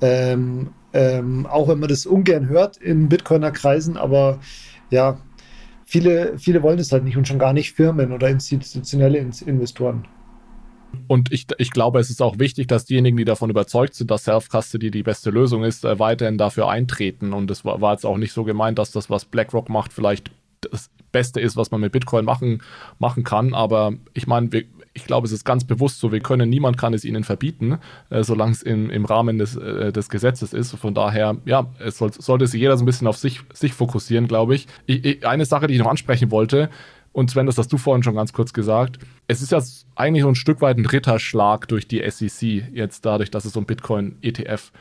[0.00, 4.40] Ähm, ähm, auch wenn man das ungern hört in Bitcoiner-Kreisen, aber
[4.90, 5.20] ja,
[5.92, 10.08] viele, viele wollen es halt nicht und schon gar nicht Firmen oder institutionelle Investoren.
[11.06, 14.24] Und ich, ich glaube, es ist auch wichtig, dass diejenigen, die davon überzeugt sind, dass
[14.24, 17.34] Self-Custody die beste Lösung ist, äh, weiterhin dafür eintreten.
[17.34, 20.30] Und es war, war jetzt auch nicht so gemeint, dass das, was BlackRock macht, vielleicht
[20.62, 22.62] das Beste ist, was man mit Bitcoin machen,
[22.98, 23.52] machen kann.
[23.52, 24.48] Aber ich meine,
[24.94, 27.78] ich glaube, es ist ganz bewusst so, wir können, niemand kann es ihnen verbieten,
[28.10, 30.72] äh, solange es im, im Rahmen des, äh, des Gesetzes ist.
[30.72, 34.28] Von daher, ja, es soll, sollte sich jeder so ein bisschen auf sich, sich fokussieren,
[34.28, 34.66] glaube ich.
[34.86, 36.68] ich, ich eine Sache, die ich noch ansprechen wollte,
[37.12, 38.98] und Sven, das hast du vorhin schon ganz kurz gesagt.
[39.28, 39.62] Es ist ja
[39.94, 43.60] eigentlich so ein Stück weit ein Ritterschlag durch die SEC, jetzt dadurch, dass es so
[43.60, 44.72] ein Bitcoin-ETF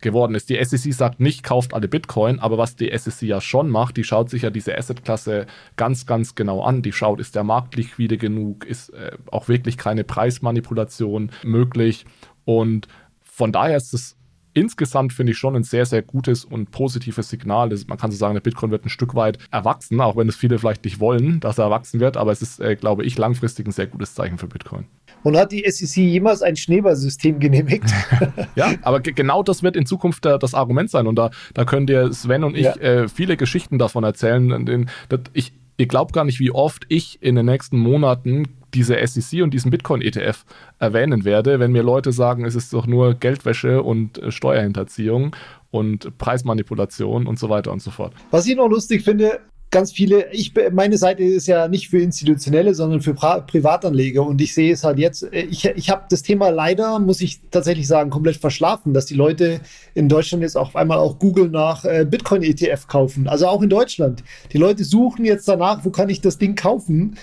[0.00, 0.50] geworden ist.
[0.50, 4.04] Die SEC sagt nicht, kauft alle Bitcoin, aber was die SEC ja schon macht, die
[4.04, 6.82] schaut sich ja diese Assetklasse ganz, ganz genau an.
[6.82, 12.04] Die schaut, ist der Markt liquide genug, ist äh, auch wirklich keine Preismanipulation möglich.
[12.44, 12.88] Und
[13.22, 14.17] von daher ist es
[14.58, 17.70] insgesamt finde ich schon ein sehr, sehr gutes und positives Signal.
[17.86, 20.58] Man kann so sagen, der Bitcoin wird ein Stück weit erwachsen, auch wenn es viele
[20.58, 23.72] vielleicht nicht wollen, dass er erwachsen wird, aber es ist, äh, glaube ich, langfristig ein
[23.72, 24.86] sehr gutes Zeichen für Bitcoin.
[25.22, 27.92] Und hat die SEC jemals ein Schneeballsystem genehmigt?
[28.54, 31.06] ja, aber genau das wird in Zukunft äh, das Argument sein.
[31.06, 32.76] Und da, da können dir Sven und ich ja.
[32.76, 34.64] äh, viele Geschichten davon erzählen.
[34.64, 34.90] Den,
[35.32, 38.44] ich, ihr glaubt gar nicht, wie oft ich in den nächsten Monaten
[38.74, 40.44] diese SEC und diesen Bitcoin-ETF
[40.78, 45.34] erwähnen werde, wenn mir Leute sagen, es ist doch nur Geldwäsche und äh, Steuerhinterziehung
[45.70, 48.14] und Preismanipulation und so weiter und so fort.
[48.30, 52.74] Was ich noch lustig finde, ganz viele, ich, meine Seite ist ja nicht für Institutionelle,
[52.74, 56.22] sondern für Pri Privatanleger und ich sehe es halt jetzt, äh, ich, ich habe das
[56.22, 59.60] Thema leider, muss ich tatsächlich sagen, komplett verschlafen, dass die Leute
[59.94, 64.22] in Deutschland jetzt auf einmal auch Google nach äh, Bitcoin-ETF kaufen, also auch in Deutschland.
[64.52, 67.16] Die Leute suchen jetzt danach, wo kann ich das Ding kaufen?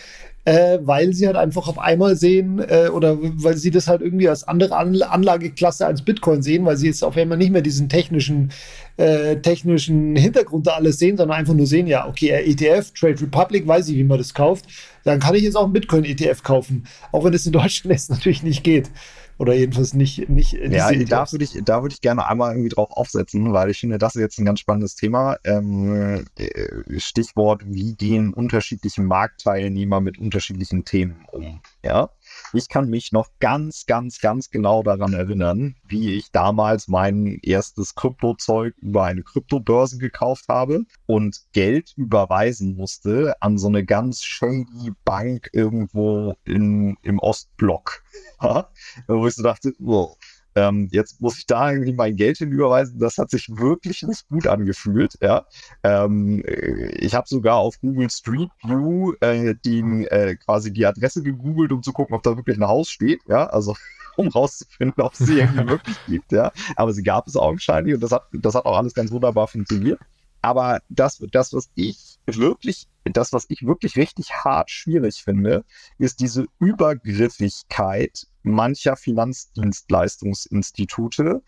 [0.45, 4.29] Äh, weil sie halt einfach auf einmal sehen äh, oder weil sie das halt irgendwie
[4.29, 7.89] als andere An Anlageklasse als Bitcoin sehen, weil sie jetzt auf einmal nicht mehr diesen
[7.89, 8.51] technischen,
[8.97, 13.67] äh, technischen Hintergrund da alles sehen, sondern einfach nur sehen, ja, okay, ETF, Trade Republic,
[13.67, 14.65] weiß ich, wie man das kauft,
[15.03, 18.43] dann kann ich jetzt auch einen Bitcoin-ETF kaufen, auch wenn es in Deutschland jetzt natürlich
[18.43, 18.91] nicht geht.
[19.37, 20.29] Oder jedenfalls nicht.
[20.29, 23.79] nicht ja, da würde ich, da würde ich gerne einmal irgendwie drauf aufsetzen, weil ich
[23.79, 25.37] finde, das ist jetzt ein ganz spannendes Thema.
[25.43, 31.59] Ähm, äh, Stichwort, wie gehen unterschiedliche Marktteilnehmer mit unterschiedlichen Themen um?
[31.83, 32.09] Ja.
[32.55, 37.95] Ich kann mich noch ganz, ganz, ganz genau daran erinnern, wie ich damals mein erstes
[37.95, 44.93] Kryptozeug über eine Kryptobörse gekauft habe und Geld überweisen musste an so eine ganz shady
[45.03, 48.01] Bank irgendwo in, im Ostblock.
[49.07, 50.17] Wo ich so dachte, wow,
[50.55, 52.99] ähm, jetzt muss ich da irgendwie mein Geld hinüberweisen.
[52.99, 55.15] Das hat sich wirklich nicht gut angefühlt.
[55.21, 55.45] Ja,
[55.83, 61.71] ähm, ich habe sogar auf Google Street View äh, den, äh, quasi die Adresse gegoogelt,
[61.71, 63.21] um zu gucken, ob da wirklich ein Haus steht.
[63.27, 63.75] Ja, also
[64.15, 66.31] um rauszufinden, ob es sie irgendwie wirklich gibt.
[66.31, 69.47] Ja, aber sie gab es augenscheinlich und das hat, das hat auch alles ganz wunderbar
[69.47, 69.99] funktioniert.
[70.41, 75.65] Aber das, das, was ich wirklich, das, was ich wirklich richtig hart schwierig finde,
[75.97, 81.41] ist diese Übergriffigkeit mancher Finanzdienstleistungsinstitute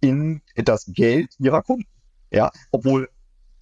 [0.00, 1.88] in das Geld ihrer Kunden.
[2.30, 3.08] Ja, obwohl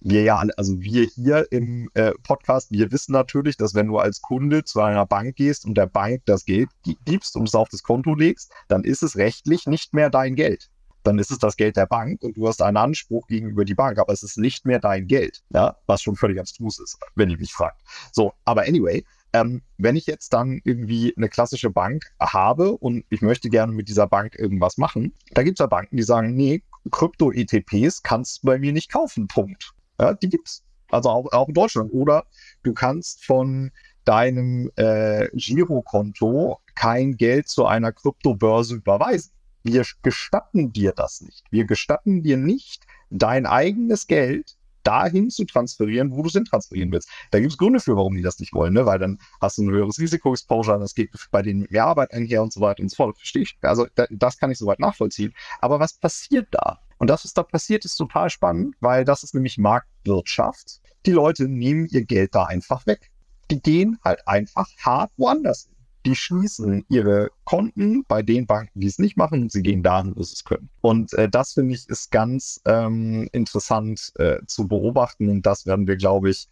[0.01, 3.99] wir ja alle, also wir hier im äh, Podcast, wir wissen natürlich, dass wenn du
[3.99, 6.69] als Kunde zu einer Bank gehst und der Bank das Geld
[7.05, 10.69] gibst und es auf das Konto legst, dann ist es rechtlich nicht mehr dein Geld.
[11.03, 13.99] Dann ist es das Geld der Bank und du hast einen Anspruch gegenüber die Bank,
[13.99, 17.37] aber es ist nicht mehr dein Geld, ja, was schon völlig abstrus ist, wenn ihr
[17.37, 17.81] mich fragt.
[18.11, 19.03] So, aber anyway,
[19.33, 23.87] ähm, wenn ich jetzt dann irgendwie eine klassische Bank habe und ich möchte gerne mit
[23.87, 28.47] dieser Bank irgendwas machen, da gibt es ja Banken, die sagen, nee, Krypto-ETPs kannst du
[28.47, 29.71] bei mir nicht kaufen, Punkt.
[29.99, 30.63] Ja, die gibt's.
[30.89, 31.93] Also auch, auch in Deutschland.
[31.93, 32.25] Oder
[32.63, 33.71] du kannst von
[34.03, 39.31] deinem äh, Girokonto kein Geld zu einer Kryptobörse überweisen.
[39.63, 41.43] Wir gestatten dir das nicht.
[41.51, 46.91] Wir gestatten dir nicht, dein eigenes Geld dahin zu transferieren, wo du es hin transferieren
[46.91, 47.09] willst.
[47.31, 48.85] Da gibt es Gründe für, warum die das nicht wollen, ne?
[48.85, 52.53] weil dann hast du ein höheres Risiko-Exposure, das geht bei denen mehr Arbeit einher und
[52.53, 53.17] so weiter und so fort.
[53.17, 53.57] Verstehe ich.
[53.61, 55.33] Also da, das kann ich soweit nachvollziehen.
[55.59, 56.79] Aber was passiert da?
[56.97, 60.81] Und das, was da passiert, ist total spannend, weil das ist nämlich Marktwirtschaft.
[61.05, 63.09] Die Leute nehmen ihr Geld da einfach weg.
[63.49, 68.87] Die gehen halt einfach hart woanders hin die schließen ihre Konten bei den Banken, die
[68.87, 70.69] es nicht machen, sie gehen dahin, wo sie es können.
[70.81, 75.87] Und äh, das finde ich ist ganz ähm, interessant äh, zu beobachten und das werden
[75.87, 76.47] wir, glaube ich,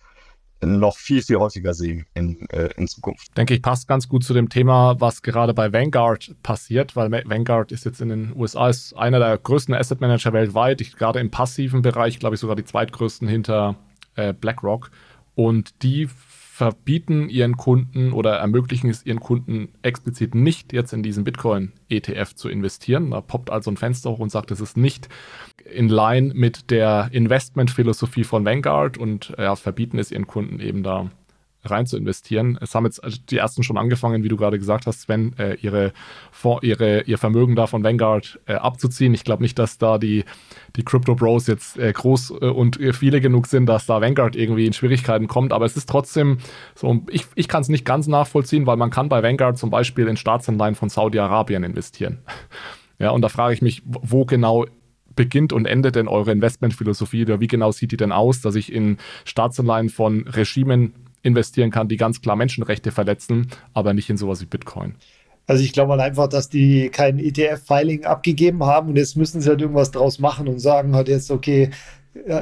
[0.61, 3.35] noch viel, viel häufiger sehen in, äh, in Zukunft.
[3.37, 7.71] Denke ich, passt ganz gut zu dem Thema, was gerade bei Vanguard passiert, weil Vanguard
[7.71, 11.31] ist jetzt in den USA ist einer der größten Asset Manager weltweit, ich, gerade im
[11.31, 13.75] passiven Bereich, glaube ich, sogar die zweitgrößten hinter
[14.15, 14.91] äh, BlackRock.
[15.35, 16.09] Und die
[16.59, 22.49] verbieten ihren Kunden oder ermöglichen es ihren Kunden explizit nicht, jetzt in diesen Bitcoin-ETF zu
[22.49, 23.11] investieren.
[23.11, 25.07] Da poppt also ein Fenster hoch und sagt, es ist nicht
[25.63, 31.09] in line mit der Investmentphilosophie von Vanguard und ja, verbieten es ihren Kunden eben da
[31.63, 32.57] rein zu investieren.
[32.61, 35.91] Es haben jetzt die ersten schon angefangen, wie du gerade gesagt hast, Sven, äh, ihre,
[36.61, 39.13] ihre, ihr Vermögen da von Vanguard äh, abzuziehen.
[39.13, 40.23] Ich glaube nicht, dass da die,
[40.75, 44.65] die Crypto Bros jetzt äh, groß äh, und viele genug sind, dass da Vanguard irgendwie
[44.65, 45.51] in Schwierigkeiten kommt.
[45.51, 46.37] Aber es ist trotzdem
[46.75, 50.07] so, ich, ich kann es nicht ganz nachvollziehen, weil man kann bei Vanguard zum Beispiel
[50.07, 52.19] in Staatsanleihen von Saudi-Arabien investieren.
[53.01, 54.65] Ja, und da frage ich mich, wo genau
[55.15, 58.71] beginnt und endet denn eure Investmentphilosophie oder wie genau sieht die denn aus, dass ich
[58.71, 64.41] in Staatsanleihen von Regimen investieren kann, die ganz klar Menschenrechte verletzen, aber nicht in sowas
[64.41, 64.95] wie Bitcoin.
[65.47, 69.49] Also ich glaube halt einfach, dass die kein ETF-Filing abgegeben haben und jetzt müssen sie
[69.49, 71.71] halt irgendwas draus machen und sagen halt jetzt, okay,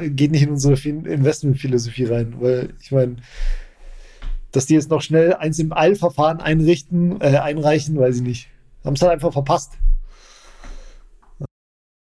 [0.09, 3.17] geht nicht in unsere Investmentphilosophie rein, weil ich meine,
[4.51, 8.49] dass die jetzt noch schnell eins im Eilverfahren einrichten, äh, einreichen, weiß ich nicht.
[8.83, 9.73] Haben es halt einfach verpasst.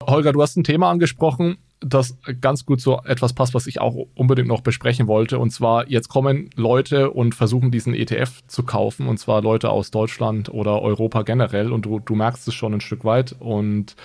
[0.03, 3.95] Holger, du hast ein Thema angesprochen, das ganz gut so etwas passt, was ich auch
[4.15, 5.39] unbedingt noch besprechen wollte.
[5.39, 9.91] Und zwar, jetzt kommen Leute und versuchen diesen ETF zu kaufen, und zwar Leute aus
[9.91, 11.73] Deutschland oder Europa generell.
[11.73, 13.35] Und du, du merkst es schon ein Stück weit.
[13.39, 13.97] Und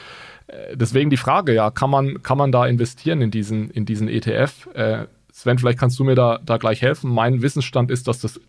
[0.47, 4.07] äh, deswegen die Frage, ja, kann man, kann man da investieren in diesen, in diesen
[4.07, 4.69] ETF?
[4.73, 7.11] Äh, Sven, vielleicht kannst du mir da, da gleich helfen.
[7.11, 8.39] Mein Wissensstand ist, dass das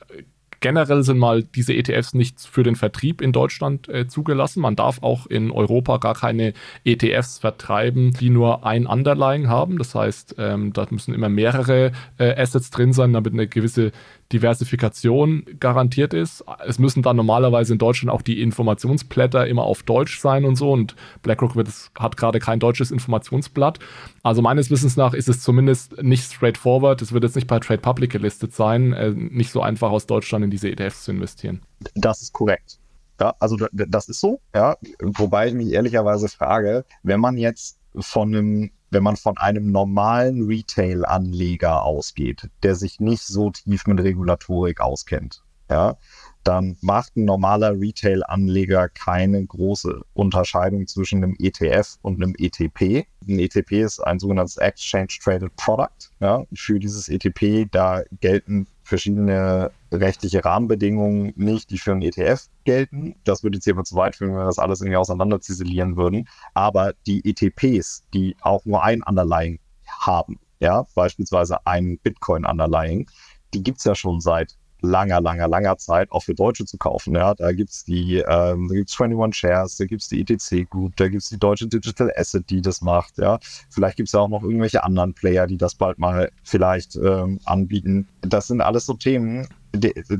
[0.61, 4.61] generell sind mal diese ETFs nicht für den Vertrieb in Deutschland äh, zugelassen.
[4.61, 6.53] Man darf auch in Europa gar keine
[6.85, 9.79] ETFs vertreiben, die nur ein Underlying haben.
[9.79, 13.93] Das heißt, ähm, da müssen immer mehrere äh, Assets drin sein, damit eine gewisse
[14.33, 16.45] Diversifikation garantiert ist.
[16.67, 20.73] Es müssen dann normalerweise in Deutschland auch die Informationsblätter immer auf Deutsch sein und so.
[20.73, 21.69] Und BlackRock wird,
[21.99, 23.79] hat gerade kein deutsches Informationsblatt.
[24.23, 27.03] Also meines Wissens nach ist es zumindest nicht straightforward.
[27.03, 30.45] Es wird jetzt nicht bei Trade Public gelistet sein, äh, nicht so einfach aus Deutschland
[30.45, 31.63] in diese ETFs zu investieren.
[31.95, 32.79] Das ist korrekt.
[33.21, 34.77] Ja, also das ist so, ja.
[35.01, 40.47] Wobei ich mich ehrlicherweise frage, wenn man jetzt von einem wenn man von einem normalen
[40.47, 45.97] Retail-Anleger ausgeht, der sich nicht so tief mit Regulatorik auskennt, ja,
[46.45, 53.07] dann macht ein normaler Retail-Anleger keine große Unterscheidung zwischen einem ETF und einem ETP.
[53.27, 56.13] Ein ETP ist ein sogenanntes Exchange Traded Product.
[56.21, 56.45] Ja.
[56.55, 63.17] Für dieses ETP, da gelten verschiedene rechtliche Rahmenbedingungen nicht, die für einen ETF gelten.
[63.25, 65.97] Das würde jetzt hier aber zu weit führen, wenn wir das alles irgendwie auseinander ziselieren
[65.97, 66.29] würden.
[66.55, 73.11] Aber die ETPs, die auch nur ein Underlying haben, ja, beispielsweise ein Bitcoin-Underlying,
[73.55, 77.15] die gibt es ja schon seit langer, langer, langer Zeit auch für Deutsche zu kaufen.
[77.15, 81.09] Ja, da gibt's die, ähm, da gibt's 21 Shares, da gibt's die ETC Group, da
[81.09, 83.19] gibt's die Deutsche Digital Asset, die das macht.
[83.19, 83.39] Ja,
[83.71, 88.09] vielleicht gibt's ja auch noch irgendwelche anderen Player, die das bald mal vielleicht ähm, anbieten.
[88.23, 89.49] Das sind alles so Themen,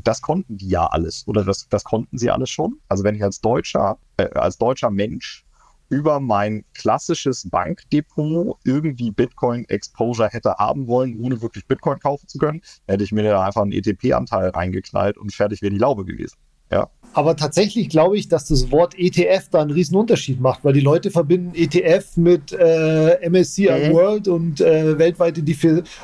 [0.03, 2.79] das konnten die ja alles oder das, das konnten sie alles schon.
[2.87, 5.46] Also wenn ich als Deutscher, äh, als deutscher Mensch
[5.89, 12.61] über mein klassisches Bankdepot irgendwie Bitcoin-Exposure hätte haben wollen, ohne wirklich Bitcoin kaufen zu können,
[12.87, 16.37] hätte ich mir da einfach einen ETP-Anteil reingeknallt und fertig wäre die Laube gewesen.
[16.71, 16.89] Ja.
[17.13, 20.81] Aber tatsächlich glaube ich, dass das Wort ETF da einen riesen Unterschied macht, weil die
[20.81, 23.93] Leute verbinden ETF mit äh, MSCI mhm.
[23.93, 25.57] World und äh, weltweite die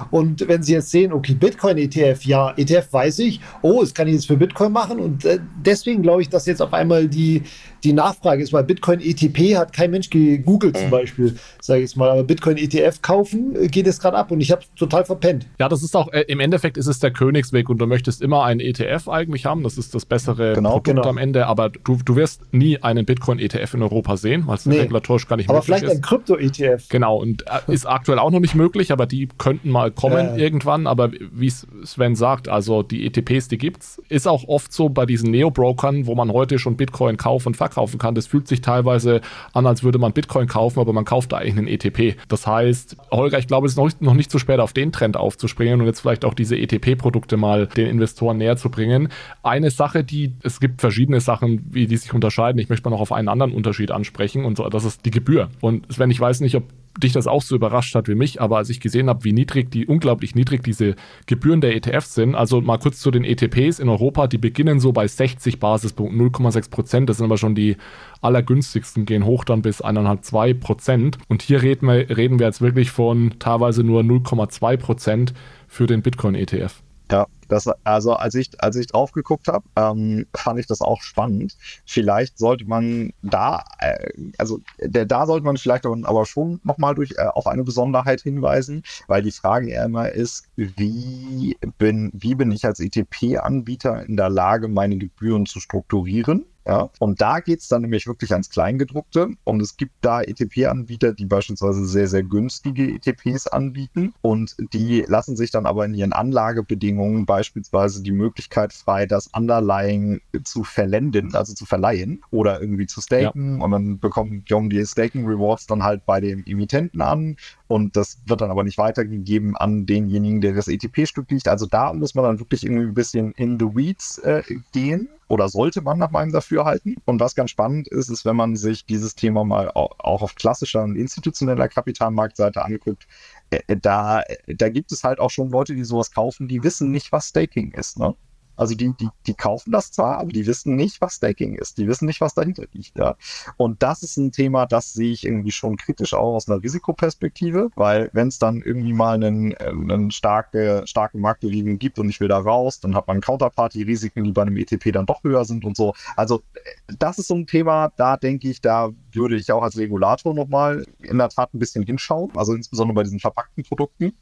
[0.09, 4.07] und wenn sie jetzt sehen, okay, Bitcoin ETF, ja, ETF weiß ich, oh, das kann
[4.07, 7.43] ich jetzt für Bitcoin machen und äh, deswegen glaube ich, dass jetzt auf einmal die
[7.84, 10.91] die Nachfrage ist, weil Bitcoin ETP hat kein Mensch gegoogelt zum mhm.
[10.91, 14.41] Beispiel, sage ich jetzt mal, aber Bitcoin ETF kaufen äh, geht es gerade ab und
[14.41, 15.47] ich habe total verpennt.
[15.59, 18.43] Ja, das ist auch, äh, im Endeffekt ist es der Königsweg und du möchtest immer
[18.43, 21.09] einen ETF eigentlich haben, das ist das bessere genau, Produkt genau.
[21.09, 24.65] am Ende, aber du, du wirst nie einen Bitcoin ETF in Europa sehen, weil es
[24.65, 24.79] nee.
[24.79, 25.84] regulatorisch gar nicht aber möglich ist.
[25.84, 26.89] Aber vielleicht ein Krypto-ETF.
[26.89, 30.41] Genau, und äh, ist aktuell auch noch nicht möglich, aber die könnten mal kommen äh.
[30.41, 35.05] irgendwann, aber wie Sven sagt, also die ETPs, die gibt's, ist auch oft so bei
[35.05, 38.15] diesen Neo-Brokern, wo man heute schon Bitcoin kaufen und verkaufen kaufen kann.
[38.15, 39.21] Das fühlt sich teilweise
[39.53, 42.17] an, als würde man Bitcoin kaufen, aber man kauft da eigentlich einen ETP.
[42.28, 45.17] Das heißt, Holger, ich glaube, es ist noch, noch nicht zu spät, auf den Trend
[45.17, 49.09] aufzuspringen und jetzt vielleicht auch diese ETP-Produkte mal den Investoren näher zu bringen.
[49.43, 52.59] Eine Sache, die, es gibt verschiedene Sachen, wie die sich unterscheiden.
[52.59, 55.49] Ich möchte mal noch auf einen anderen Unterschied ansprechen und so, das ist die Gebühr.
[55.61, 56.63] Und Sven, ich weiß nicht, ob
[57.01, 59.71] dich das auch so überrascht hat wie mich, aber als ich gesehen habe, wie niedrig
[59.71, 63.89] die, unglaublich niedrig diese Gebühren der ETFs sind, also mal kurz zu den ETPs in
[63.89, 67.77] Europa, die beginnen so bei 60 Basispunkten, 0,6 Prozent, das sind aber schon die
[68.21, 71.17] allergünstigsten, gehen hoch dann bis 1,5, 2 Prozent.
[71.27, 75.33] Und hier reden wir, reden wir jetzt wirklich von teilweise nur 0,2 Prozent
[75.67, 76.81] für den Bitcoin-ETF.
[77.11, 81.01] Ja, das, also als ich, als ich drauf geguckt habe, ähm, fand ich das auch
[81.01, 81.56] spannend.
[81.86, 87.12] Vielleicht sollte man da, äh, also der, da sollte man vielleicht aber schon nochmal durch
[87.18, 92.51] äh, auf eine Besonderheit hinweisen, weil die Frage eher immer ist, wie bin, wie bin
[92.51, 96.45] ich als ETP-Anbieter in der Lage, meine Gebühren zu strukturieren?
[96.66, 99.30] Ja, und da geht's dann nämlich wirklich ans Kleingedruckte.
[99.43, 104.14] Und es gibt da ETP-Anbieter, die beispielsweise sehr, sehr günstige ETPs anbieten.
[104.22, 110.22] Und die lassen sich dann aber in ihren Anlagebedingungen beispielsweise die Möglichkeit frei, das Underlying
[110.43, 113.57] zu verlenden, also zu verleihen oder irgendwie zu staken.
[113.57, 113.66] Ja.
[113.66, 117.36] Und dann bekommen die Staking Rewards dann halt bei dem Emittenten an.
[117.68, 121.47] Und das wird dann aber nicht weitergegeben an denjenigen, der das ETP-Stück liegt.
[121.47, 124.43] Also da muss man dann wirklich irgendwie ein bisschen in the weeds äh,
[124.74, 126.97] gehen oder sollte man nach meinem Dafürhalten.
[127.05, 130.84] Und was ganz spannend ist, ist, wenn man sich dieses Thema mal auch auf klassischer
[130.84, 133.07] und institutioneller Kapitalmarktseite anguckt,
[133.49, 136.64] äh, äh, da, äh, da gibt es halt auch schon Leute, die sowas kaufen, die
[136.64, 137.97] wissen nicht, was Staking ist.
[137.97, 138.16] Ne?
[138.56, 141.78] Also die, die, die kaufen das zwar, aber die wissen nicht, was Staking ist.
[141.78, 142.97] Die wissen nicht, was dahinter liegt.
[142.97, 143.16] Ja.
[143.58, 147.70] Und das ist ein Thema, das sehe ich irgendwie schon kritisch auch aus einer Risikoperspektive,
[147.76, 152.20] weil wenn es dann irgendwie mal einen, äh, einen starke, starke Marktbewegung gibt und ich
[152.20, 155.66] will da raus, dann hat man Counterparty-Risiken, die bei einem ETP dann doch höher sind
[155.66, 155.93] und so.
[156.16, 159.78] Also äh, das ist so ein Thema, da denke ich, da würde ich auch als
[159.78, 162.32] Regulator nochmal in der Tat ein bisschen hinschauen.
[162.36, 164.14] Also insbesondere bei diesen verpackten Produkten.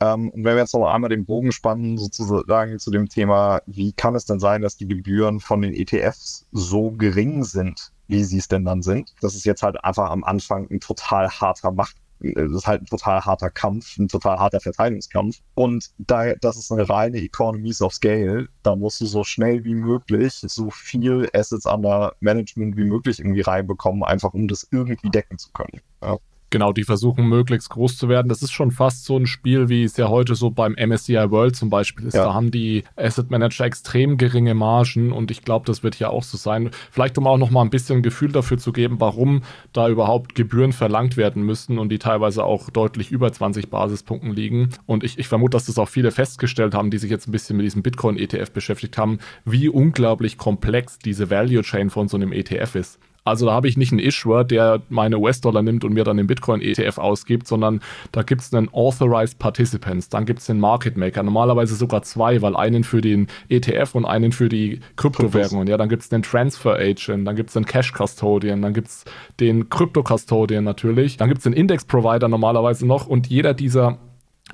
[0.00, 3.92] Ähm, und wenn wir jetzt noch einmal den Bogen spannen, sozusagen zu dem Thema, wie
[3.92, 8.38] kann es denn sein, dass die Gebühren von den ETFs so gering sind, wie sie
[8.38, 9.14] es denn dann sind?
[9.20, 12.86] Das ist jetzt halt einfach am Anfang ein total harter Macht das ist halt ein
[12.86, 15.38] total harter Kampf, ein total harter Verteidigungskampf.
[15.54, 18.48] Und da, das ist eine reine Economies of Scale.
[18.62, 23.42] Da musst du so schnell wie möglich so viel Assets under Management wie möglich irgendwie
[23.42, 25.80] reinbekommen, einfach um das irgendwie decken zu können.
[26.02, 26.18] Ja.
[26.50, 28.28] Genau, die versuchen möglichst groß zu werden.
[28.28, 31.56] Das ist schon fast so ein Spiel, wie es ja heute so beim MSCI World
[31.56, 32.14] zum Beispiel ist.
[32.14, 32.24] Ja.
[32.24, 36.22] Da haben die Asset Manager extrem geringe Margen und ich glaube, das wird hier auch
[36.22, 36.70] so sein.
[36.90, 39.42] Vielleicht um auch noch mal ein bisschen Gefühl dafür zu geben, warum
[39.74, 44.70] da überhaupt Gebühren verlangt werden müssen und die teilweise auch deutlich über 20 Basispunkten liegen.
[44.86, 47.58] Und ich, ich vermute, dass das auch viele festgestellt haben, die sich jetzt ein bisschen
[47.58, 52.74] mit diesem Bitcoin-ETF beschäftigt haben, wie unglaublich komplex diese Value Chain von so einem ETF
[52.74, 52.98] ist.
[53.28, 56.26] Also da habe ich nicht einen Issuer, der meine US-Dollar nimmt und mir dann den
[56.26, 57.80] Bitcoin-ETF ausgibt, sondern
[58.12, 62.42] da gibt es einen Authorized Participants, dann gibt es den Market Maker, normalerweise sogar zwei,
[62.42, 65.68] weil einen für den ETF und einen für die Kryptowährungen.
[65.68, 68.88] Ja, dann gibt es den Transfer Agent, dann gibt es den Cash Custodian, dann gibt
[68.88, 69.04] es
[69.40, 73.98] den Crypto Custodian natürlich, dann gibt es den Index Provider normalerweise noch und jeder dieser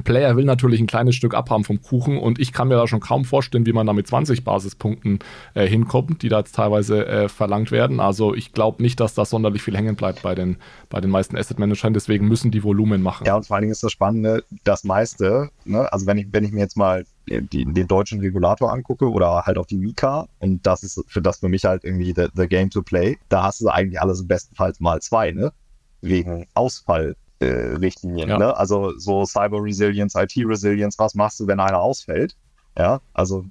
[0.03, 3.01] Player will natürlich ein kleines Stück abhaben vom Kuchen und ich kann mir da schon
[3.01, 5.21] kaum vorstellen, wie man da mit 20 Basispunkten
[5.55, 8.01] äh, hinkommt, die da jetzt teilweise äh, verlangt werden.
[8.01, 10.57] Also ich glaube nicht, dass da sonderlich viel hängen bleibt bei den,
[10.91, 13.25] bei den meisten Asset Managern, deswegen müssen die Volumen machen.
[13.27, 16.45] Ja, und vor allen Dingen ist das Spannende, das meiste, ne, also wenn ich, wenn
[16.45, 20.67] ich mir jetzt mal die, den deutschen Regulator angucke oder halt auch die Mika und
[20.67, 23.61] das ist für das für mich halt irgendwie the, the game to play, da hast
[23.61, 25.53] du eigentlich alles im besten Fall mal zwei, ne?
[26.01, 28.29] Wegen Ausfall äh, Richtlinien.
[28.29, 28.39] Ja.
[28.39, 28.57] Ne?
[28.57, 32.37] Also so Cyber Resilience, IT Resilience, was machst du, wenn einer ausfällt?
[32.77, 33.45] Ja, also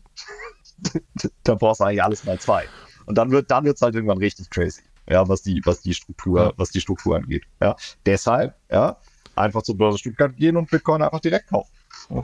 [1.44, 2.66] da brauchst du eigentlich alles mal zwei.
[3.06, 4.82] Und dann wird dann wird's halt irgendwann richtig crazy.
[5.10, 6.54] Ja, was die was die Struktur, ja.
[6.58, 7.44] was die Struktur angeht.
[7.62, 7.76] Ja,
[8.06, 8.98] deshalb ja
[9.36, 11.72] einfach zur Börse Stuttgart gehen und Bitcoin einfach direkt kaufen.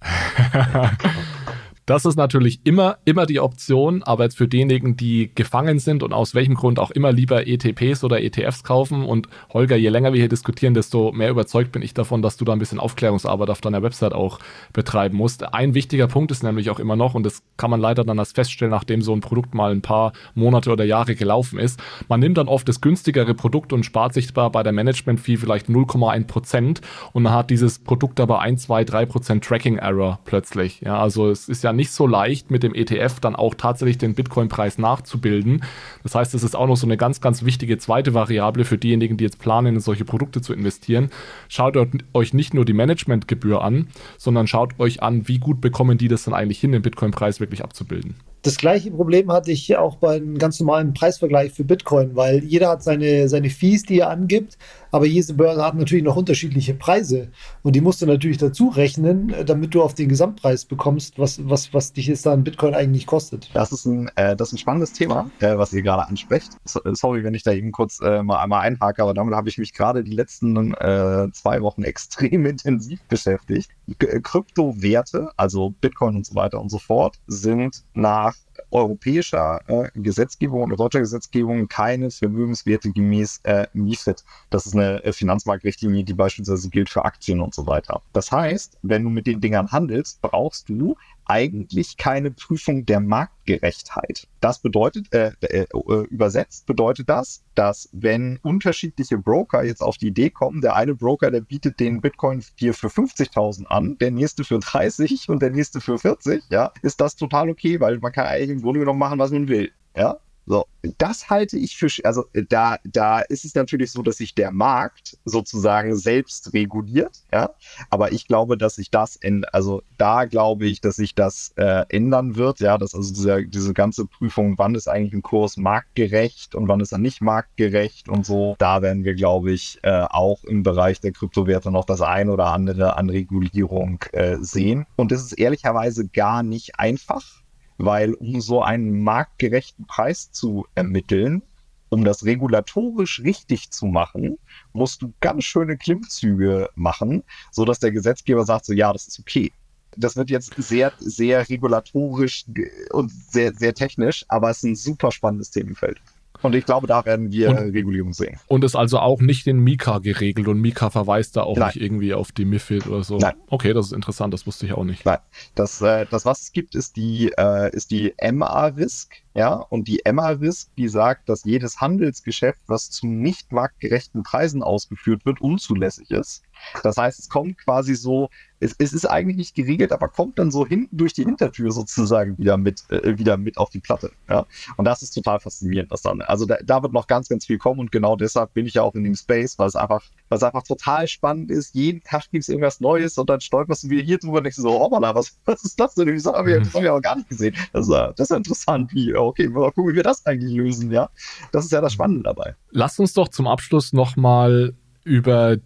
[1.88, 6.12] Das ist natürlich immer, immer die Option, aber jetzt für diejenigen, die gefangen sind und
[6.12, 10.20] aus welchem Grund auch immer lieber ETPs oder ETFs kaufen und Holger, je länger wir
[10.20, 13.62] hier diskutieren, desto mehr überzeugt bin ich davon, dass du da ein bisschen Aufklärungsarbeit auf
[13.62, 14.38] deiner Website auch
[14.74, 15.54] betreiben musst.
[15.54, 18.34] Ein wichtiger Punkt ist nämlich auch immer noch, und das kann man leider dann erst
[18.34, 21.80] feststellen, nachdem so ein Produkt mal ein paar Monate oder Jahre gelaufen ist.
[22.06, 26.26] Man nimmt dann oft das günstigere Produkt und spart sich bei der Management-Fee vielleicht 0,1
[26.26, 26.82] Prozent
[27.14, 30.82] und dann hat dieses Produkt aber 1, 2, 3 Prozent Tracking-Error plötzlich.
[30.82, 34.14] Ja, also es ist ja nicht so leicht, mit dem ETF dann auch tatsächlich den
[34.14, 35.64] Bitcoin-Preis nachzubilden.
[36.02, 39.16] Das heißt, es ist auch noch so eine ganz, ganz wichtige zweite Variable für diejenigen,
[39.16, 41.08] die jetzt planen, in solche Produkte zu investieren.
[41.48, 41.78] Schaut
[42.12, 46.24] euch nicht nur die Managementgebühr an, sondern schaut euch an, wie gut bekommen die das
[46.24, 48.16] dann eigentlich hin, den Bitcoin-Preis wirklich abzubilden.
[48.42, 52.84] Das gleiche Problem hatte ich auch beim ganz normalen Preisvergleich für Bitcoin, weil jeder hat
[52.84, 54.58] seine, seine Fees, die er angibt,
[54.90, 57.28] aber jede Börse hat natürlich noch unterschiedliche Preise
[57.62, 61.74] und die musst du natürlich dazu rechnen, damit du auf den Gesamtpreis bekommst, was, was,
[61.74, 63.50] was dich jetzt dann Bitcoin eigentlich kostet.
[63.54, 66.52] Das ist ein, äh, das ist ein spannendes Thema, äh, was ihr gerade ansprecht.
[66.64, 69.58] So, sorry, wenn ich da eben kurz äh, mal einmal einhake, aber damit habe ich
[69.58, 73.70] mich gerade die letzten äh, zwei Wochen extrem intensiv beschäftigt.
[73.98, 78.34] K Kryptowerte, also Bitcoin und so weiter und so fort, sind nach
[78.70, 84.24] europäischer äh, Gesetzgebung oder deutscher Gesetzgebung keine Vermögenswerte gemäß äh, MIFID.
[84.50, 88.02] Das ist eine äh, Finanzmarktrichtlinie, die beispielsweise gilt für Aktien und so weiter.
[88.12, 90.96] Das heißt, wenn du mit den Dingern handelst, brauchst du
[91.28, 94.26] eigentlich keine Prüfung der Marktgerechtheit.
[94.40, 100.08] Das bedeutet, äh, äh, äh, übersetzt bedeutet das, dass wenn unterschiedliche Broker jetzt auf die
[100.08, 104.44] Idee kommen, der eine Broker, der bietet den Bitcoin dir für 50.000 an, der nächste
[104.44, 108.26] für 30 und der nächste für 40, ja, ist das total okay, weil man kann
[108.26, 109.70] eigentlich im Grunde genommen machen, was man will.
[109.96, 110.18] Ja,
[110.48, 114.34] so, das halte ich für, also äh, da, da ist es natürlich so, dass sich
[114.34, 117.50] der Markt sozusagen selbst reguliert, ja.
[117.90, 121.84] Aber ich glaube, dass sich das, in, also da glaube ich, dass sich das äh,
[121.90, 126.54] ändern wird, ja, dass also diese, diese ganze Prüfung, wann ist eigentlich ein Kurs marktgerecht
[126.54, 130.44] und wann ist er nicht marktgerecht und so, da werden wir, glaube ich, äh, auch
[130.44, 134.86] im Bereich der Kryptowerte noch das ein oder andere an Regulierung äh, sehen.
[134.96, 137.42] Und das ist ehrlicherweise gar nicht einfach
[137.78, 141.42] weil um so einen marktgerechten Preis zu ermitteln,
[141.88, 144.38] um das regulatorisch richtig zu machen,
[144.72, 149.18] musst du ganz schöne Klimmzüge machen, so dass der Gesetzgeber sagt, so ja, das ist
[149.18, 149.52] okay.
[149.96, 152.44] Das wird jetzt sehr, sehr regulatorisch
[152.90, 156.00] und sehr, sehr technisch, aber es ist ein super spannendes Themenfeld.
[156.42, 158.38] Und ich glaube, da werden wir und, Regulierung sehen.
[158.46, 161.68] Und ist also auch nicht in Mika geregelt und Mika verweist da auch Nein.
[161.68, 163.18] nicht irgendwie auf die MIFID oder so.
[163.18, 163.34] Nein.
[163.48, 165.04] Okay, das ist interessant, das wusste ich auch nicht.
[165.04, 165.18] Nein.
[165.54, 169.14] Das, äh, das was es gibt, ist die, äh, ist die MA-Risk.
[169.34, 175.24] Ja, und die MA-Risk, die sagt, dass jedes Handelsgeschäft, was zu nicht marktgerechten Preisen ausgeführt
[175.24, 176.42] wird, unzulässig ist.
[176.82, 178.28] Das heißt, es kommt quasi so,
[178.60, 182.36] es, es ist eigentlich nicht geregelt, aber kommt dann so hinten durch die Hintertür sozusagen
[182.38, 184.10] wieder mit, äh, wieder mit auf die Platte.
[184.28, 184.46] Ja,
[184.76, 186.22] und das ist total faszinierend, was dann.
[186.22, 188.82] Also da, da wird noch ganz, ganz viel kommen und genau deshalb bin ich ja
[188.82, 191.74] auch in dem Space, weil es einfach, weil es einfach total spannend ist.
[191.74, 194.56] Jeden Tag gibt es irgendwas Neues und dann stolperst du wieder hier drüber und denkst
[194.56, 196.14] so, oh Mann, was, was ist das denn?
[196.14, 197.54] Das habe ich, das hab ich aber gar nicht gesehen.
[197.72, 201.10] Das, ist, das ist interessant, wie, okay, mal gucken, wie wir das eigentlich lösen, ja.
[201.52, 202.54] Das ist ja das Spannende dabei.
[202.70, 205.56] Lass uns doch zum Abschluss nochmal über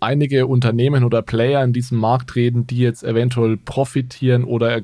[0.00, 4.82] einige Unternehmen oder Player in diesem Markt reden, die jetzt eventuell profitieren oder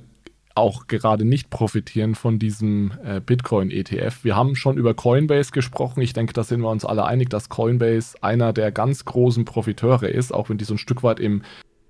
[0.55, 4.23] auch gerade nicht profitieren von diesem äh, Bitcoin-ETF.
[4.23, 6.01] Wir haben schon über Coinbase gesprochen.
[6.01, 10.09] Ich denke, da sind wir uns alle einig, dass Coinbase einer der ganz großen Profiteure
[10.09, 11.43] ist, auch wenn die so ein Stück weit im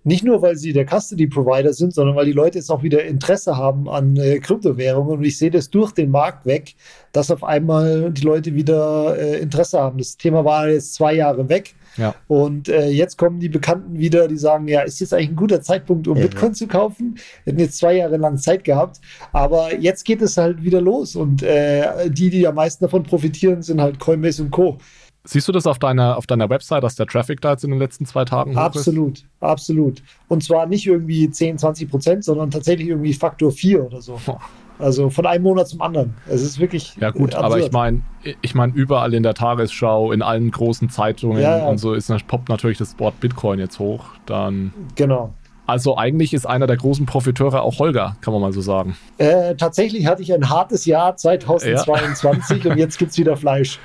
[0.06, 3.56] nicht nur, weil sie der Custody-Provider sind, sondern weil die Leute jetzt auch wieder Interesse
[3.56, 5.16] haben an äh, Kryptowährungen.
[5.16, 6.74] Und ich sehe das durch den Markt weg,
[7.12, 9.96] dass auf einmal die Leute wieder äh, Interesse haben.
[9.96, 11.74] Das Thema war jetzt zwei Jahre weg.
[11.96, 12.14] Ja.
[12.28, 15.62] Und äh, jetzt kommen die Bekannten wieder, die sagen, ja, ist jetzt eigentlich ein guter
[15.62, 16.54] Zeitpunkt, um ja, Bitcoin ja.
[16.54, 17.14] zu kaufen?
[17.44, 19.00] Wir hätten jetzt zwei Jahre lang Zeit gehabt,
[19.32, 23.62] aber jetzt geht es halt wieder los und äh, die, die am meisten davon profitieren,
[23.62, 24.78] sind halt Coinbase und Co.
[25.26, 27.78] Siehst du das auf deiner, auf deiner Website, dass der Traffic da jetzt in den
[27.78, 29.26] letzten zwei Tagen hoch Absolut, ist?
[29.40, 30.02] absolut.
[30.28, 34.20] Und zwar nicht irgendwie 10, 20 Prozent, sondern tatsächlich irgendwie Faktor 4 oder so.
[34.26, 34.36] Oh.
[34.84, 36.14] Also von einem Monat zum anderen.
[36.28, 36.94] Es ist wirklich.
[37.00, 37.44] Ja, gut, absurd.
[37.44, 38.02] aber ich meine,
[38.42, 41.66] ich meine, überall in der Tagesschau, in allen großen Zeitungen ja, ja.
[41.66, 44.04] und so ist poppt natürlich das Wort Bitcoin jetzt hoch.
[44.26, 44.74] Dann.
[44.94, 45.32] Genau.
[45.66, 48.94] Also eigentlich ist einer der großen Profiteure auch Holger, kann man mal so sagen.
[49.16, 52.70] Äh, tatsächlich hatte ich ein hartes Jahr 2022 ja.
[52.70, 53.78] und jetzt gibt es wieder Fleisch.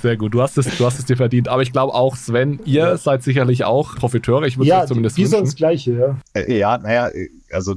[0.00, 1.48] Sehr gut, du hast, es, du hast es dir verdient.
[1.48, 2.96] Aber ich glaube auch, Sven, ihr ja.
[2.96, 4.46] seid sicherlich auch Profiteure.
[4.46, 5.44] Ich würde ja, zumindest die, die wünschen.
[5.46, 5.92] das Gleiche,
[6.34, 6.40] ja.
[6.40, 7.10] Äh, ja, naja,
[7.50, 7.74] also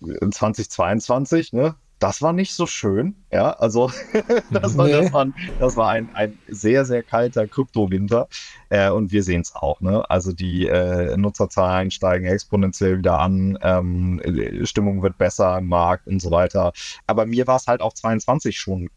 [0.00, 1.74] 2022, äh, ne?
[2.00, 3.14] Das war nicht so schön.
[3.30, 3.92] Ja, also
[4.50, 5.26] das war, das war,
[5.60, 8.26] das war ein, ein sehr, sehr kalter Kryptowinter.
[8.70, 9.80] Äh, und wir sehen es auch.
[9.80, 10.08] Ne?
[10.10, 14.20] Also die äh, Nutzerzahlen steigen exponentiell wieder an, ähm,
[14.64, 16.72] Stimmung wird besser im Markt und so weiter.
[17.06, 18.88] Aber mir war es halt auch 22 schon.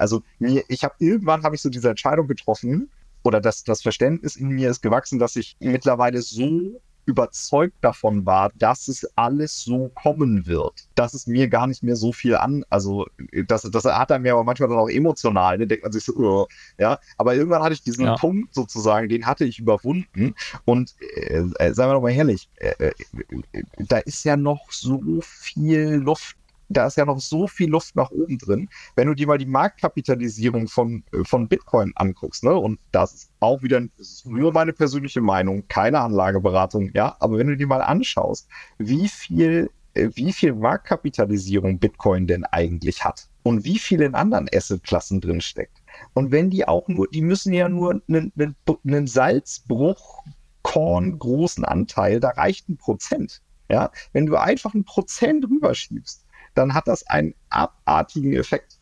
[0.00, 2.90] Also mir, ich habe irgendwann habe ich so diese Entscheidung getroffen,
[3.24, 8.50] oder das, das Verständnis in mir ist gewachsen, dass ich mittlerweile so überzeugt davon war,
[8.56, 12.64] dass es alles so kommen wird, dass es mir gar nicht mehr so viel an,
[12.68, 13.06] also
[13.46, 16.14] das, das hat er mir aber manchmal dann auch emotional, ne, denkt man sich so,
[16.16, 16.46] oh,
[16.78, 18.16] ja, aber irgendwann hatte ich diesen ja.
[18.16, 20.34] Punkt sozusagen, den hatte ich überwunden.
[20.66, 25.00] Und äh, äh seien wir doch mal ehrlich, äh, äh, da ist ja noch so
[25.22, 26.36] viel Luft
[26.68, 28.68] da ist ja noch so viel Luft nach oben drin.
[28.96, 33.30] Wenn du dir mal die Marktkapitalisierung von, äh, von Bitcoin anguckst, ne, und das ist
[33.40, 37.82] auch wieder, ist nur meine persönliche Meinung, keine Anlageberatung, ja, aber wenn du dir mal
[37.82, 38.48] anschaust,
[38.78, 44.48] wie viel, äh, wie viel Marktkapitalisierung Bitcoin denn eigentlich hat und wie viel in anderen
[44.54, 45.82] Assetklassen drin steckt.
[46.14, 48.56] Und wenn die auch nur, die müssen ja nur einen, einen,
[48.86, 50.22] einen Salzbruch
[50.62, 53.40] Korn großen Anteil, da reicht ein Prozent.
[53.70, 56.24] Ja, wenn du einfach ein Prozent rüberschiebst,
[56.58, 58.78] dann hat das einen abartigen Effekt.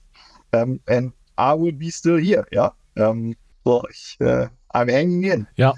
[0.52, 2.74] Ähm, and I will be still here, ja.
[2.96, 4.48] Ähm, so, ich äh,
[4.80, 5.46] Hanging in.
[5.56, 5.74] Ja,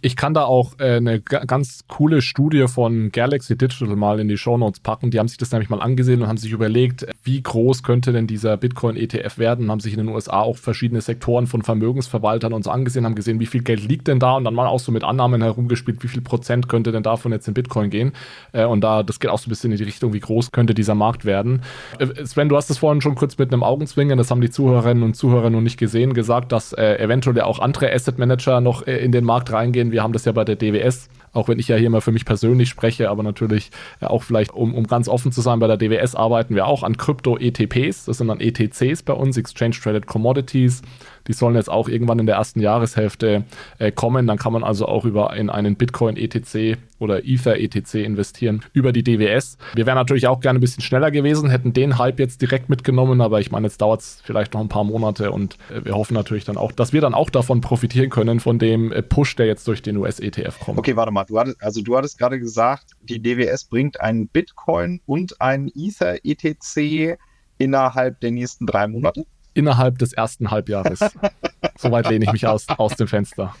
[0.00, 4.38] ich kann da auch äh, eine ganz coole Studie von Galaxy Digital mal in die
[4.38, 5.10] Show Notes packen.
[5.10, 8.26] Die haben sich das nämlich mal angesehen und haben sich überlegt, wie groß könnte denn
[8.26, 12.64] dieser Bitcoin-ETF werden und haben sich in den USA auch verschiedene Sektoren von Vermögensverwaltern und
[12.64, 14.92] so angesehen, haben gesehen, wie viel Geld liegt denn da und dann mal auch so
[14.92, 18.12] mit Annahmen herumgespielt, wie viel Prozent könnte denn davon jetzt in Bitcoin gehen.
[18.52, 20.74] Äh, und da, das geht auch so ein bisschen in die Richtung, wie groß könnte
[20.74, 21.62] dieser Markt werden.
[21.98, 25.02] Äh, Sven, du hast es vorhin schon kurz mit einem Augenzwinkern, das haben die Zuhörerinnen
[25.02, 28.86] und Zuhörer noch nicht gesehen, gesagt, dass äh, eventuell auch andere Asset Manager Manager noch
[28.86, 29.92] äh, in den Markt reingehen.
[29.92, 32.24] Wir haben das ja bei der DWS, auch wenn ich ja hier mal für mich
[32.24, 33.70] persönlich spreche, aber natürlich
[34.00, 36.96] auch vielleicht, um, um ganz offen zu sein, bei der DWS arbeiten wir auch an
[36.96, 38.06] Krypto-ETPs.
[38.06, 40.82] Das sind dann ETCs bei uns, Exchange Traded Commodities.
[41.28, 43.44] Die sollen jetzt auch irgendwann in der ersten Jahreshälfte
[43.78, 44.26] äh, kommen.
[44.26, 48.92] Dann kann man also auch über in einen Bitcoin ETC oder Ether ETC investieren über
[48.92, 49.56] die DWS.
[49.74, 53.20] Wir wären natürlich auch gerne ein bisschen schneller gewesen, hätten den Hype jetzt direkt mitgenommen,
[53.20, 56.14] aber ich meine, jetzt dauert es vielleicht noch ein paar Monate und äh, wir hoffen
[56.14, 59.46] natürlich dann auch, dass wir dann auch davon profitieren können, von dem äh, Push, der
[59.46, 60.78] jetzt durch den US-ETF kommt.
[60.78, 61.24] Okay, warte mal.
[61.24, 66.16] Du hattest, also du hattest gerade gesagt, die DWS bringt einen Bitcoin und einen Ether
[66.24, 67.18] ETC
[67.58, 69.26] innerhalb der nächsten drei Monate?
[69.58, 71.00] Innerhalb des ersten Halbjahres.
[71.76, 73.54] Soweit lehne ich mich aus, aus dem Fenster.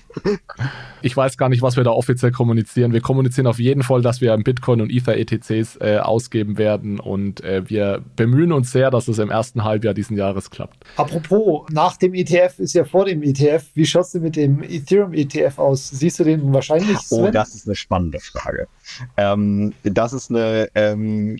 [1.02, 2.92] Ich weiß gar nicht, was wir da offiziell kommunizieren.
[2.92, 7.42] Wir kommunizieren auf jeden Fall, dass wir Bitcoin und Ether ETCs äh, ausgeben werden und
[7.42, 10.84] äh, wir bemühen uns sehr, dass es im ersten Halbjahr diesen Jahres klappt.
[10.96, 13.64] Apropos, nach dem ETF ist ja vor dem ETF.
[13.74, 15.88] Wie schaut es denn mit dem Ethereum ETF aus?
[15.90, 16.96] Siehst du den wahrscheinlich?
[17.10, 17.24] Oh, Sven?
[17.26, 18.68] Oh, das ist eine spannende Frage.
[19.16, 21.38] Ähm, das ist eine, ähm,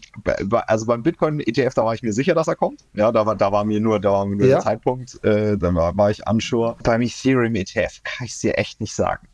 [0.67, 2.85] also beim Bitcoin ETF, da war ich mir sicher, dass er kommt.
[2.95, 4.57] Ja, da war, da war mir nur, da war mir nur ja.
[4.57, 6.77] der Zeitpunkt, äh, dann war, war ich unsure.
[6.83, 9.27] Beim Ethereum ETF kann ich es dir echt nicht sagen.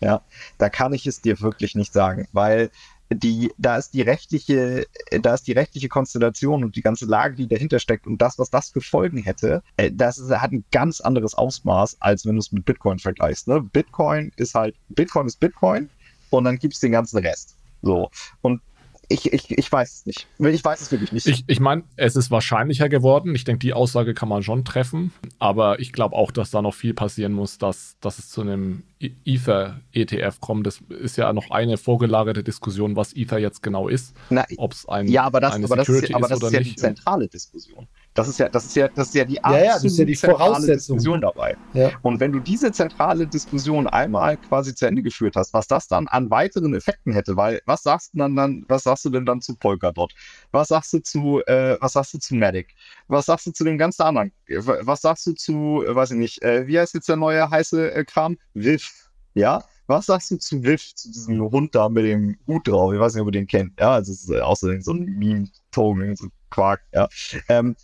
[0.00, 0.22] Ja,
[0.58, 2.70] da kann ich es dir wirklich nicht sagen, weil
[3.10, 4.86] die, da ist die rechtliche,
[5.20, 8.50] da ist die rechtliche Konstellation und die ganze Lage, die dahinter steckt und das, was
[8.50, 12.40] das für Folgen hätte, äh, das ist, hat ein ganz anderes Ausmaß, als wenn du
[12.40, 13.48] es mit Bitcoin vergleichst.
[13.48, 13.60] Ne?
[13.60, 15.88] Bitcoin ist halt, Bitcoin ist Bitcoin
[16.30, 17.56] und dann gibt es den ganzen Rest.
[17.82, 18.10] So.
[18.42, 18.60] Und
[19.08, 20.26] ich, ich, ich weiß es nicht.
[20.38, 21.26] Ich weiß es wirklich nicht.
[21.26, 23.34] Ich, ich meine, es ist wahrscheinlicher geworden.
[23.34, 25.12] Ich denke, die Aussage kann man schon treffen.
[25.38, 28.82] Aber ich glaube auch, dass da noch viel passieren muss, dass, dass es zu einem
[28.98, 30.66] e- Ether-ETF kommt.
[30.66, 34.14] Das ist ja noch eine vorgelagerte Diskussion, was Ether jetzt genau ist.
[34.56, 37.28] Ob es ein Ja, aber das, aber das ist, aber das ist ja die zentrale
[37.28, 37.86] Diskussion.
[38.16, 39.98] Das ist ja, das ist ja, das ist ja die absolut ja, ja, das ist
[39.98, 40.96] ja die Voraussetzung.
[40.96, 41.56] Diskussion dabei.
[41.74, 41.90] Ja.
[42.02, 46.08] Und wenn du diese zentrale Diskussion einmal quasi zu Ende geführt hast, was das dann
[46.08, 49.42] an weiteren Effekten hätte, weil was sagst du dann, dann was sagst du denn dann
[49.42, 50.14] zu Polkadot?
[50.50, 52.74] Was sagst du zu, äh, was sagst du zu Medic?
[53.08, 54.32] Was sagst du zu dem ganzen anderen?
[54.48, 57.92] Was sagst du zu, äh, weiß ich nicht, äh, wie heißt jetzt der neue heiße
[57.92, 58.38] äh, Kram?
[58.54, 59.10] Wilf.
[59.34, 62.92] Ja, was sagst du zu Wilf, zu diesem Hund da mit dem Hut drauf?
[62.92, 63.78] Ich weiß nicht, ob ihr den kennt.
[63.78, 66.80] Ja, also es ist außerdem so ein Meme-Token, so Quark.
[66.92, 67.08] Ja.
[67.48, 67.76] Ähm,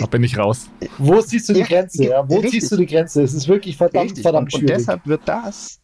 [0.00, 0.68] da bin ich raus.
[0.98, 2.04] Wo siehst du die Grenze?
[2.04, 2.28] Ja?
[2.28, 2.60] Wo Richtig.
[2.60, 3.22] ziehst du die Grenze?
[3.22, 4.22] Es ist wirklich verdammt, Richtig.
[4.22, 4.70] verdammt schwierig.
[4.70, 5.80] Und deshalb wird das,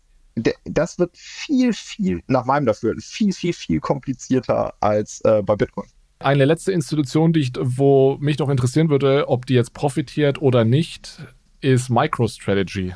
[0.64, 5.86] das wird viel, viel, nach meinem Dafür, viel, viel, viel komplizierter als äh, bei Bitcoin.
[6.18, 10.64] Eine letzte Institution, die ich, wo mich noch interessieren würde, ob die jetzt profitiert oder
[10.64, 11.18] nicht,
[11.60, 12.94] ist MicroStrategy.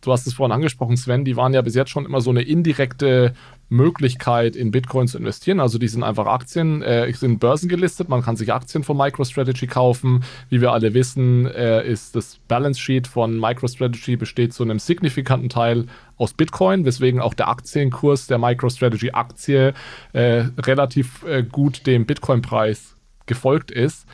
[0.00, 2.42] Du hast es vorhin angesprochen, Sven, die waren ja bis jetzt schon immer so eine
[2.42, 3.34] indirekte
[3.68, 5.60] Möglichkeit, in Bitcoin zu investieren.
[5.60, 10.24] Also die sind einfach Aktien, äh, sind börsengelistet, man kann sich Aktien von MicroStrategy kaufen.
[10.48, 15.48] Wie wir alle wissen, äh, ist das Balance Sheet von MicroStrategy besteht zu einem signifikanten
[15.48, 15.86] Teil
[16.16, 19.72] aus Bitcoin, weswegen auch der Aktienkurs der MicroStrategy-Aktie
[20.12, 22.96] äh, relativ äh, gut dem Bitcoin-Preis
[23.26, 24.06] gefolgt ist.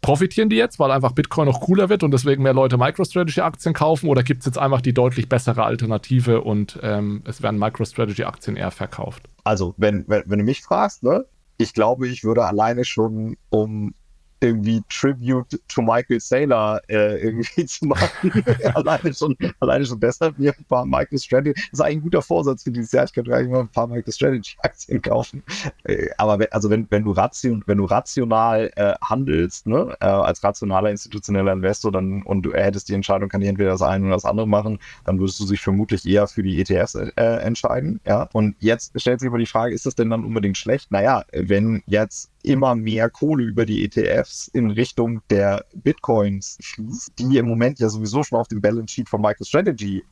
[0.00, 4.08] Profitieren die jetzt, weil einfach Bitcoin noch cooler wird und deswegen mehr Leute MicroStrategy-Aktien kaufen?
[4.08, 8.70] Oder gibt es jetzt einfach die deutlich bessere Alternative und ähm, es werden MicroStrategy-Aktien eher
[8.70, 9.28] verkauft?
[9.44, 11.24] Also, wenn, wenn, wenn du mich fragst, ne,
[11.56, 13.94] ich glaube, ich würde alleine schon um
[14.40, 18.32] irgendwie Tribute to Michael Saylor äh, irgendwie zu machen.
[18.74, 21.54] alleine, schon, alleine schon deshalb mir ein paar Michael Strategy.
[21.54, 23.04] Das ist eigentlich ein guter Vorsatz für dieses Jahr.
[23.04, 25.42] Ich könnte eigentlich mal ein paar Michael Strategy Aktien kaufen.
[25.84, 30.06] Äh, aber wenn, also wenn, wenn du ration, wenn du rational äh, handelst, ne, äh,
[30.06, 34.06] als rationaler institutioneller Investor, dann und du hättest die Entscheidung, kann ich entweder das eine
[34.06, 38.00] oder das andere machen, dann würdest du dich vermutlich eher für die ETFs äh, entscheiden.
[38.06, 38.28] Ja.
[38.32, 40.90] Und jetzt stellt sich aber die Frage, ist das denn dann unbedingt schlecht?
[40.90, 47.38] Naja, wenn jetzt immer mehr Kohle über die ETFs in Richtung der Bitcoins fließt, die
[47.38, 50.04] im Moment ja sowieso schon auf dem Balance Sheet von MicroStrategy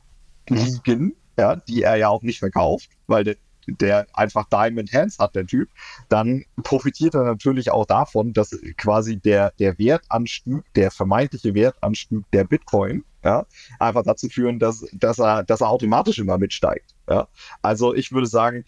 [0.49, 3.35] liegen, ja, die er ja auch nicht verkauft, weil der,
[3.67, 5.69] der einfach Diamond Hands hat, der Typ,
[6.09, 12.43] dann profitiert er natürlich auch davon, dass quasi der, der Wertanstieg, der vermeintliche Wertanstieg der
[12.43, 13.45] Bitcoin, ja,
[13.79, 16.95] einfach dazu führen, dass, dass, er, dass er automatisch immer mitsteigt.
[17.09, 17.27] Ja?
[17.61, 18.63] Also ich würde sagen,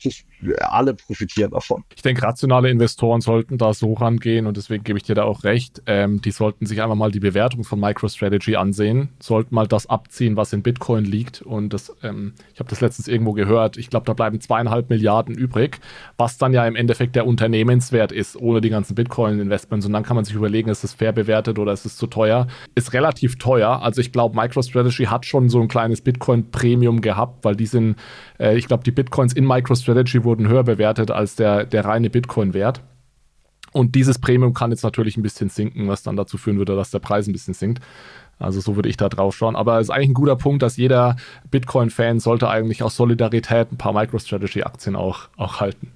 [0.60, 1.84] alle profitieren davon.
[1.96, 5.44] Ich denke, rationale Investoren sollten da so rangehen und deswegen gebe ich dir da auch
[5.44, 5.82] recht.
[5.86, 10.36] Ähm, die sollten sich einfach mal die Bewertung von MicroStrategy ansehen, sollten mal das abziehen,
[10.36, 11.42] was in Bitcoin liegt.
[11.42, 15.36] Und das, ähm, ich habe das letztens irgendwo gehört, ich glaube, da bleiben zweieinhalb Milliarden
[15.36, 15.80] übrig,
[16.18, 19.86] was dann ja im Endeffekt der Unternehmenswert ist, ohne die ganzen Bitcoin-Investments.
[19.86, 22.48] Und dann kann man sich überlegen, ist es fair bewertet oder ist es zu teuer?
[22.76, 23.82] Ist relativ teuer.
[23.82, 27.96] Also ich glaube, MicroStrategy hat schon so ein kleines Bitcoin-Premium gehabt, weil die sind
[28.40, 32.82] äh, ich glaube, die Bitcoins in MicroStrategy wurden höher bewertet als der, der reine Bitcoin-Wert.
[33.72, 36.90] Und dieses Premium kann jetzt natürlich ein bisschen sinken, was dann dazu führen würde, dass
[36.90, 37.84] der Preis ein bisschen sinkt.
[38.40, 39.56] Also so würde ich da drauf schauen.
[39.56, 41.18] Aber es ist eigentlich ein guter Punkt, dass jeder
[41.52, 45.92] Bitcoin-Fan sollte eigentlich aus Solidarität ein paar MicroStrategy-Aktien auch, auch halten.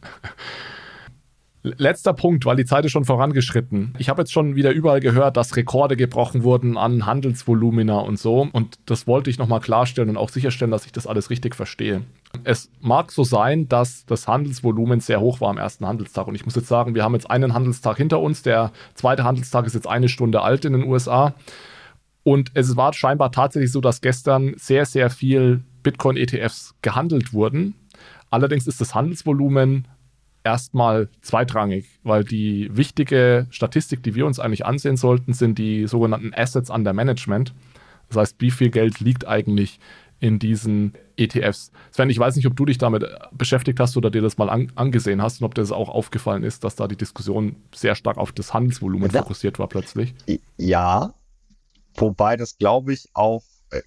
[1.64, 3.94] Letzter Punkt, weil die Zeit ist schon vorangeschritten.
[3.98, 8.50] Ich habe jetzt schon wieder überall gehört, dass Rekorde gebrochen wurden an Handelsvolumina und so.
[8.52, 12.02] Und das wollte ich nochmal klarstellen und auch sicherstellen, dass ich das alles richtig verstehe.
[12.44, 16.28] Es mag so sein, dass das Handelsvolumen sehr hoch war am ersten Handelstag.
[16.28, 18.44] Und ich muss jetzt sagen, wir haben jetzt einen Handelstag hinter uns.
[18.44, 21.34] Der zweite Handelstag ist jetzt eine Stunde alt in den USA.
[22.24, 27.76] Und es war scheinbar tatsächlich so, dass gestern sehr, sehr viel Bitcoin-ETFs gehandelt wurden.
[28.30, 29.88] Allerdings ist das Handelsvolumen
[30.44, 36.34] erstmal zweitrangig, weil die wichtige Statistik, die wir uns eigentlich ansehen sollten, sind die sogenannten
[36.34, 37.54] Assets under Management.
[38.10, 39.80] Das heißt, wie viel Geld liegt eigentlich
[40.20, 41.72] in diesen ETFs.
[41.92, 44.72] Sven, ich weiß nicht, ob du dich damit beschäftigt hast oder dir das mal an,
[44.76, 48.18] angesehen hast und ob dir das auch aufgefallen ist, dass da die Diskussion sehr stark
[48.18, 49.22] auf das Handelsvolumen ja.
[49.22, 50.16] fokussiert war plötzlich.
[50.58, 51.14] Ja,
[51.96, 53.82] wobei das glaube ich auch, äh,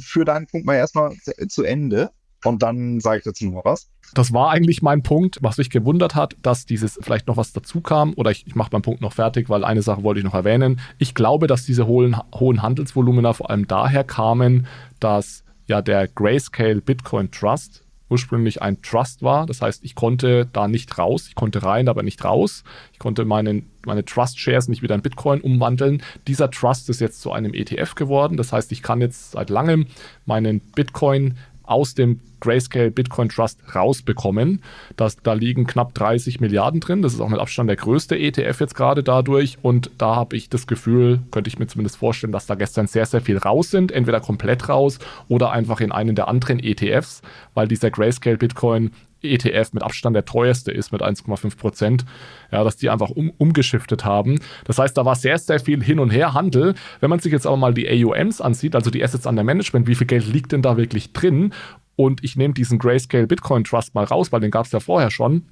[0.00, 1.14] für deinen Punkt mal erstmal
[1.48, 2.10] zu Ende
[2.46, 3.90] und dann sage ich dazu noch was.
[4.14, 7.80] Das war eigentlich mein Punkt, was mich gewundert hat, dass dieses vielleicht noch was dazu
[7.80, 8.14] kam.
[8.14, 10.80] Oder ich, ich mache meinen Punkt noch fertig, weil eine Sache wollte ich noch erwähnen.
[10.98, 14.66] Ich glaube, dass diese hohen, hohen Handelsvolumina vor allem daher kamen,
[15.00, 19.46] dass ja der Grayscale Bitcoin Trust ursprünglich ein Trust war.
[19.46, 21.26] Das heißt, ich konnte da nicht raus.
[21.28, 22.62] Ich konnte rein, aber nicht raus.
[22.92, 26.02] Ich konnte meinen, meine Trust-Shares nicht wieder in Bitcoin umwandeln.
[26.26, 28.36] Dieser Trust ist jetzt zu einem ETF geworden.
[28.36, 29.86] Das heißt, ich kann jetzt seit langem
[30.24, 31.36] meinen Bitcoin
[31.66, 34.62] aus dem Grayscale Bitcoin Trust rausbekommen.
[34.96, 37.02] Das, da liegen knapp 30 Milliarden drin.
[37.02, 39.58] Das ist auch mit Abstand der größte ETF jetzt gerade dadurch.
[39.62, 43.06] Und da habe ich das Gefühl, könnte ich mir zumindest vorstellen, dass da gestern sehr,
[43.06, 43.90] sehr viel raus sind.
[43.90, 44.98] Entweder komplett raus
[45.28, 47.22] oder einfach in einen der anderen ETFs,
[47.54, 48.90] weil dieser Grayscale Bitcoin
[49.32, 52.04] ETF mit Abstand der teuerste ist mit 1,5 Prozent,
[52.50, 54.38] ja, dass die einfach um, umgeschiftet haben.
[54.64, 56.74] Das heißt, da war sehr, sehr viel Hin- und Her-Handel.
[57.00, 59.94] Wenn man sich jetzt aber mal die AUMs ansieht, also die Assets under Management, wie
[59.94, 61.52] viel Geld liegt denn da wirklich drin?
[61.96, 65.10] Und ich nehme diesen Grayscale Bitcoin Trust mal raus, weil den gab es ja vorher
[65.10, 65.46] schon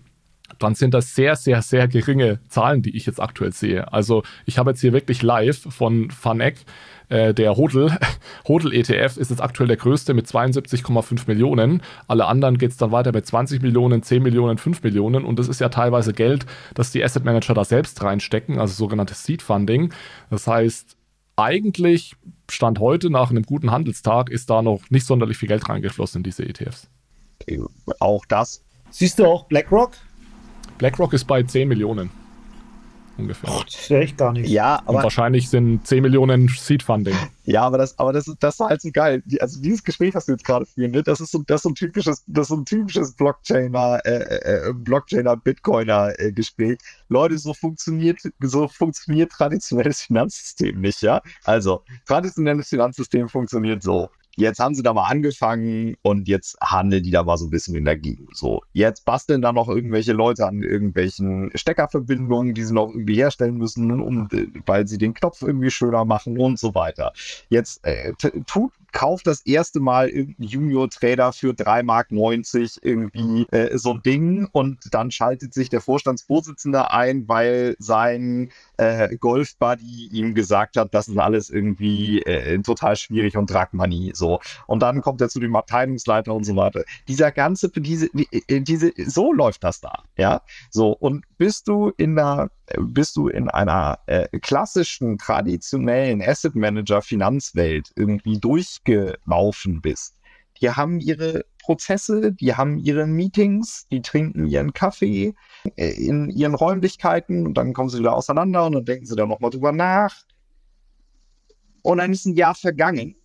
[0.58, 3.92] dann sind das sehr, sehr, sehr geringe Zahlen, die ich jetzt aktuell sehe.
[3.92, 6.56] Also ich habe jetzt hier wirklich live von Fanek
[7.08, 7.90] äh, der Hodl,
[8.48, 11.82] Hodl ETF ist jetzt aktuell der größte mit 72,5 Millionen.
[12.08, 15.24] Alle anderen geht es dann weiter mit 20 Millionen, 10 Millionen, 5 Millionen.
[15.24, 19.24] Und das ist ja teilweise Geld, das die Asset Manager da selbst reinstecken, also sogenanntes
[19.24, 19.92] Seed Funding.
[20.30, 20.96] Das heißt,
[21.36, 22.14] eigentlich
[22.50, 26.22] Stand heute nach einem guten Handelstag ist da noch nicht sonderlich viel Geld reingeflossen in
[26.22, 26.88] diese ETFs.
[28.00, 28.62] Auch das.
[28.90, 29.92] Siehst du auch BlackRock?
[30.78, 32.10] BlackRock ist bei 10 Millionen
[33.18, 33.50] ungefähr.
[33.52, 34.48] Ach, das wäre ich gar nicht.
[34.48, 34.98] Ja, aber.
[34.98, 37.16] Und wahrscheinlich sind 10 Millionen Seed Funding.
[37.44, 39.22] Ja, aber das, aber das, das ist halt so geil.
[39.40, 41.68] Also dieses Gespräch, was wir jetzt gerade führen, ne, das ist so, das ist so
[41.70, 46.78] ein typisches, das ist so ein typisches Blockchainer, äh, äh, äh, Blockchainer, Bitcoiner äh, Gespräch.
[47.08, 51.20] Leute, so funktioniert, so funktioniert traditionelles Finanzsystem nicht, ja?
[51.44, 54.08] Also, traditionelles Finanzsystem funktioniert so.
[54.36, 57.76] Jetzt haben sie da mal angefangen und jetzt handeln die da mal so ein bisschen
[57.76, 58.36] in der Gegend.
[58.36, 63.56] So, jetzt basteln da noch irgendwelche Leute an irgendwelchen Steckerverbindungen, die sie noch irgendwie herstellen
[63.56, 64.28] müssen, um,
[64.66, 67.12] weil sie den Knopf irgendwie schöner machen und so weiter.
[67.48, 68.12] Jetzt äh,
[68.46, 72.06] tut kauft das erste Mal irgendein Junior-Trader für 3,90 Mark
[72.82, 79.14] irgendwie äh, so ein Ding und dann schaltet sich der Vorstandsvorsitzende ein, weil sein äh,
[79.16, 84.40] Golf-Buddy ihm gesagt hat, das ist alles irgendwie äh, total schwierig und Dragmoney so.
[84.68, 86.84] Und dann kommt er zu dem Abteilungsleiter und so weiter.
[87.08, 90.40] Dieser ganze, diese, äh, diese, so läuft das da, ja.
[90.70, 97.02] So, und bist du in einer, bist du in einer äh, klassischen, traditionellen Asset Manager
[97.02, 100.20] Finanzwelt irgendwie durchgelaufen bist,
[100.60, 105.34] die haben ihre Prozesse, die haben ihre Meetings, die trinken ihren Kaffee
[105.76, 109.26] äh, in ihren Räumlichkeiten und dann kommen sie wieder auseinander und dann denken sie da
[109.26, 110.24] nochmal drüber nach.
[111.82, 113.16] Und dann ist ein Jahr vergangen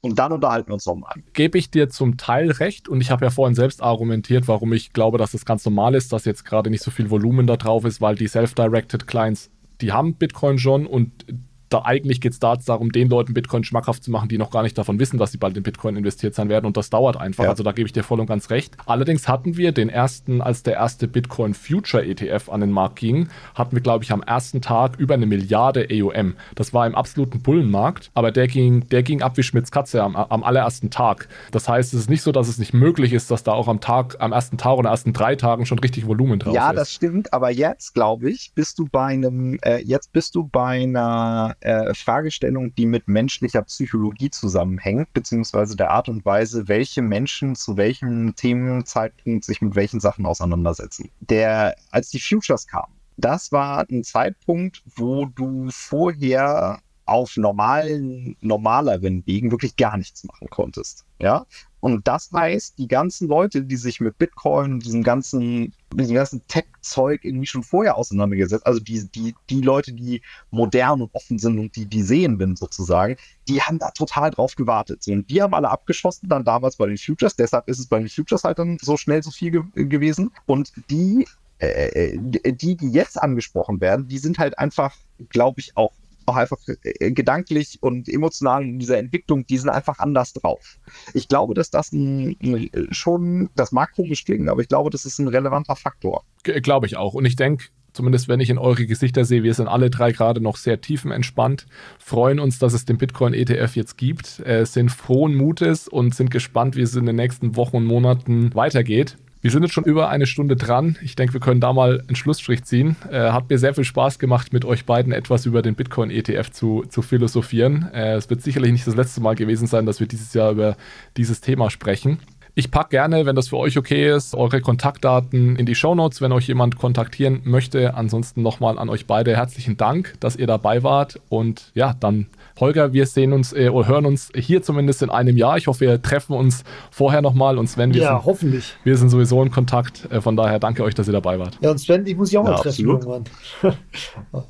[0.00, 1.14] und dann unterhalten wir uns nochmal.
[1.32, 4.92] Gebe ich dir zum Teil recht und ich habe ja vorhin selbst argumentiert, warum ich
[4.92, 7.56] glaube, dass es das ganz normal ist, dass jetzt gerade nicht so viel Volumen da
[7.56, 11.26] drauf ist, weil die Self-Directed Clients, die haben Bitcoin schon und
[11.68, 14.62] da eigentlich geht es da darum, den Leuten Bitcoin schmackhaft zu machen, die noch gar
[14.62, 16.66] nicht davon wissen, dass sie bald in Bitcoin investiert sein werden.
[16.66, 17.44] Und das dauert einfach.
[17.44, 17.50] Ja.
[17.50, 18.76] Also da gebe ich dir voll und ganz recht.
[18.86, 23.28] Allerdings hatten wir den ersten, als der erste Bitcoin Future ETF an den Markt ging,
[23.54, 26.34] hatten wir, glaube ich, am ersten Tag über eine Milliarde EUM.
[26.54, 30.16] Das war im absoluten Bullenmarkt, aber der ging, der ging ab wie Schmitz Katze am,
[30.16, 31.28] am allerersten Tag.
[31.50, 33.80] Das heißt, es ist nicht so, dass es nicht möglich ist, dass da auch am
[33.80, 36.74] Tag, am ersten Tag oder ersten drei Tagen schon richtig Volumen drauf ja, ist.
[36.74, 37.32] Ja, das stimmt.
[37.32, 41.94] Aber jetzt, glaube ich, bist du bei einem, äh, jetzt bist du bei einer äh,
[41.94, 48.34] Fragestellung, die mit menschlicher Psychologie zusammenhängt, beziehungsweise der Art und Weise, welche Menschen zu welchem
[48.34, 51.10] Themenzeitpunkt sich mit welchen Sachen auseinandersetzen.
[51.20, 59.26] Der, als die Futures kamen, das war ein Zeitpunkt, wo du vorher auf normalen, normaleren
[59.26, 61.04] Wegen wirklich gar nichts machen konntest.
[61.20, 61.46] Ja,
[61.80, 66.46] und das heißt, die ganzen Leute, die sich mit Bitcoin und diesem ganzen, diesem ganzen
[66.48, 71.58] Tech-Zeug irgendwie schon vorher auseinandergesetzt, also die, die, die Leute, die modern und offen sind
[71.58, 75.06] und die, die sehen bin sozusagen, die haben da total drauf gewartet.
[75.06, 77.36] Und die haben alle abgeschossen dann damals bei den Futures.
[77.36, 80.32] Deshalb ist es bei den Futures halt dann so schnell so viel ge gewesen.
[80.46, 81.28] Und die,
[81.60, 84.96] äh, äh die, die jetzt angesprochen werden, die sind halt einfach,
[85.28, 85.92] glaube ich, auch
[86.28, 90.78] auch einfach äh, gedanklich und emotional in dieser Entwicklung, die sind einfach anders drauf.
[91.14, 95.04] Ich glaube, dass das ein, ein, schon, das mag komisch klingen, aber ich glaube, das
[95.04, 96.24] ist ein relevanter Faktor.
[96.42, 97.14] Glaube ich auch.
[97.14, 100.40] Und ich denke, zumindest wenn ich in eure Gesichter sehe, wir sind alle drei gerade
[100.40, 101.66] noch sehr tiefenentspannt,
[101.98, 106.76] freuen uns, dass es den Bitcoin-ETF jetzt gibt, äh, sind frohen Mutes und sind gespannt,
[106.76, 109.16] wie es in den nächsten Wochen und Monaten weitergeht.
[109.40, 110.98] Wir sind jetzt schon über eine Stunde dran.
[111.00, 112.96] Ich denke, wir können da mal einen Schlussstrich ziehen.
[113.08, 116.84] Äh, hat mir sehr viel Spaß gemacht, mit euch beiden etwas über den Bitcoin-ETF zu,
[116.88, 117.88] zu philosophieren.
[117.92, 120.76] Äh, es wird sicherlich nicht das letzte Mal gewesen sein, dass wir dieses Jahr über
[121.16, 122.18] dieses Thema sprechen.
[122.56, 126.20] Ich packe gerne, wenn das für euch okay ist, eure Kontaktdaten in die Show Notes,
[126.20, 127.94] wenn euch jemand kontaktieren möchte.
[127.94, 131.20] Ansonsten nochmal an euch beide herzlichen Dank, dass ihr dabei wart.
[131.28, 132.26] Und ja, dann
[132.60, 135.56] Holger, wir sehen uns äh, oder hören uns hier zumindest in einem Jahr.
[135.56, 137.58] Ich hoffe, wir treffen uns vorher nochmal.
[137.58, 138.76] Und Sven, wir, ja, sind, hoffentlich.
[138.84, 140.10] wir sind sowieso in Kontakt.
[140.10, 141.58] Äh, von daher danke euch, dass ihr dabei wart.
[141.60, 143.24] Ja, und Sven, ich muss dich auch mal treffen irgendwann.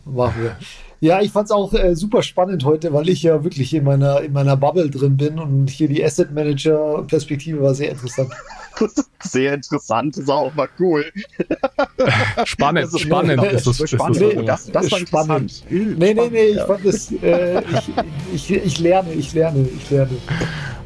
[0.05, 0.57] Machen wir.
[1.01, 4.21] Ja, ich fand es auch äh, super spannend heute, weil ich ja wirklich in meiner,
[4.21, 8.33] in meiner Bubble drin bin und hier die Asset Manager Perspektive war sehr interessant.
[9.23, 11.05] Sehr interessant, ist auch mal cool.
[12.45, 13.43] Spannend, also, spannend.
[13.45, 14.21] ist das, spannend.
[14.21, 15.65] Nee, das, das war spannend.
[15.71, 17.63] Nee, nee, nee, ich fand das, äh,
[18.33, 20.17] ich, ich, ich lerne, ich lerne, ich lerne.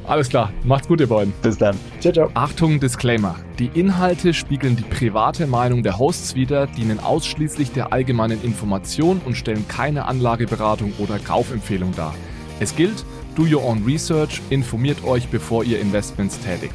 [0.05, 1.33] Alles klar, macht's gut, ihr beiden.
[1.43, 1.77] Bis dann.
[2.01, 2.31] Ciao, ciao.
[2.35, 3.37] Achtung, Disclaimer.
[3.59, 9.37] Die Inhalte spiegeln die private Meinung der Hosts wider, dienen ausschließlich der allgemeinen Information und
[9.37, 12.15] stellen keine Anlageberatung oder Kaufempfehlung dar.
[12.59, 13.05] Es gilt,
[13.37, 16.75] do your own research, informiert euch, bevor ihr Investments tätigt.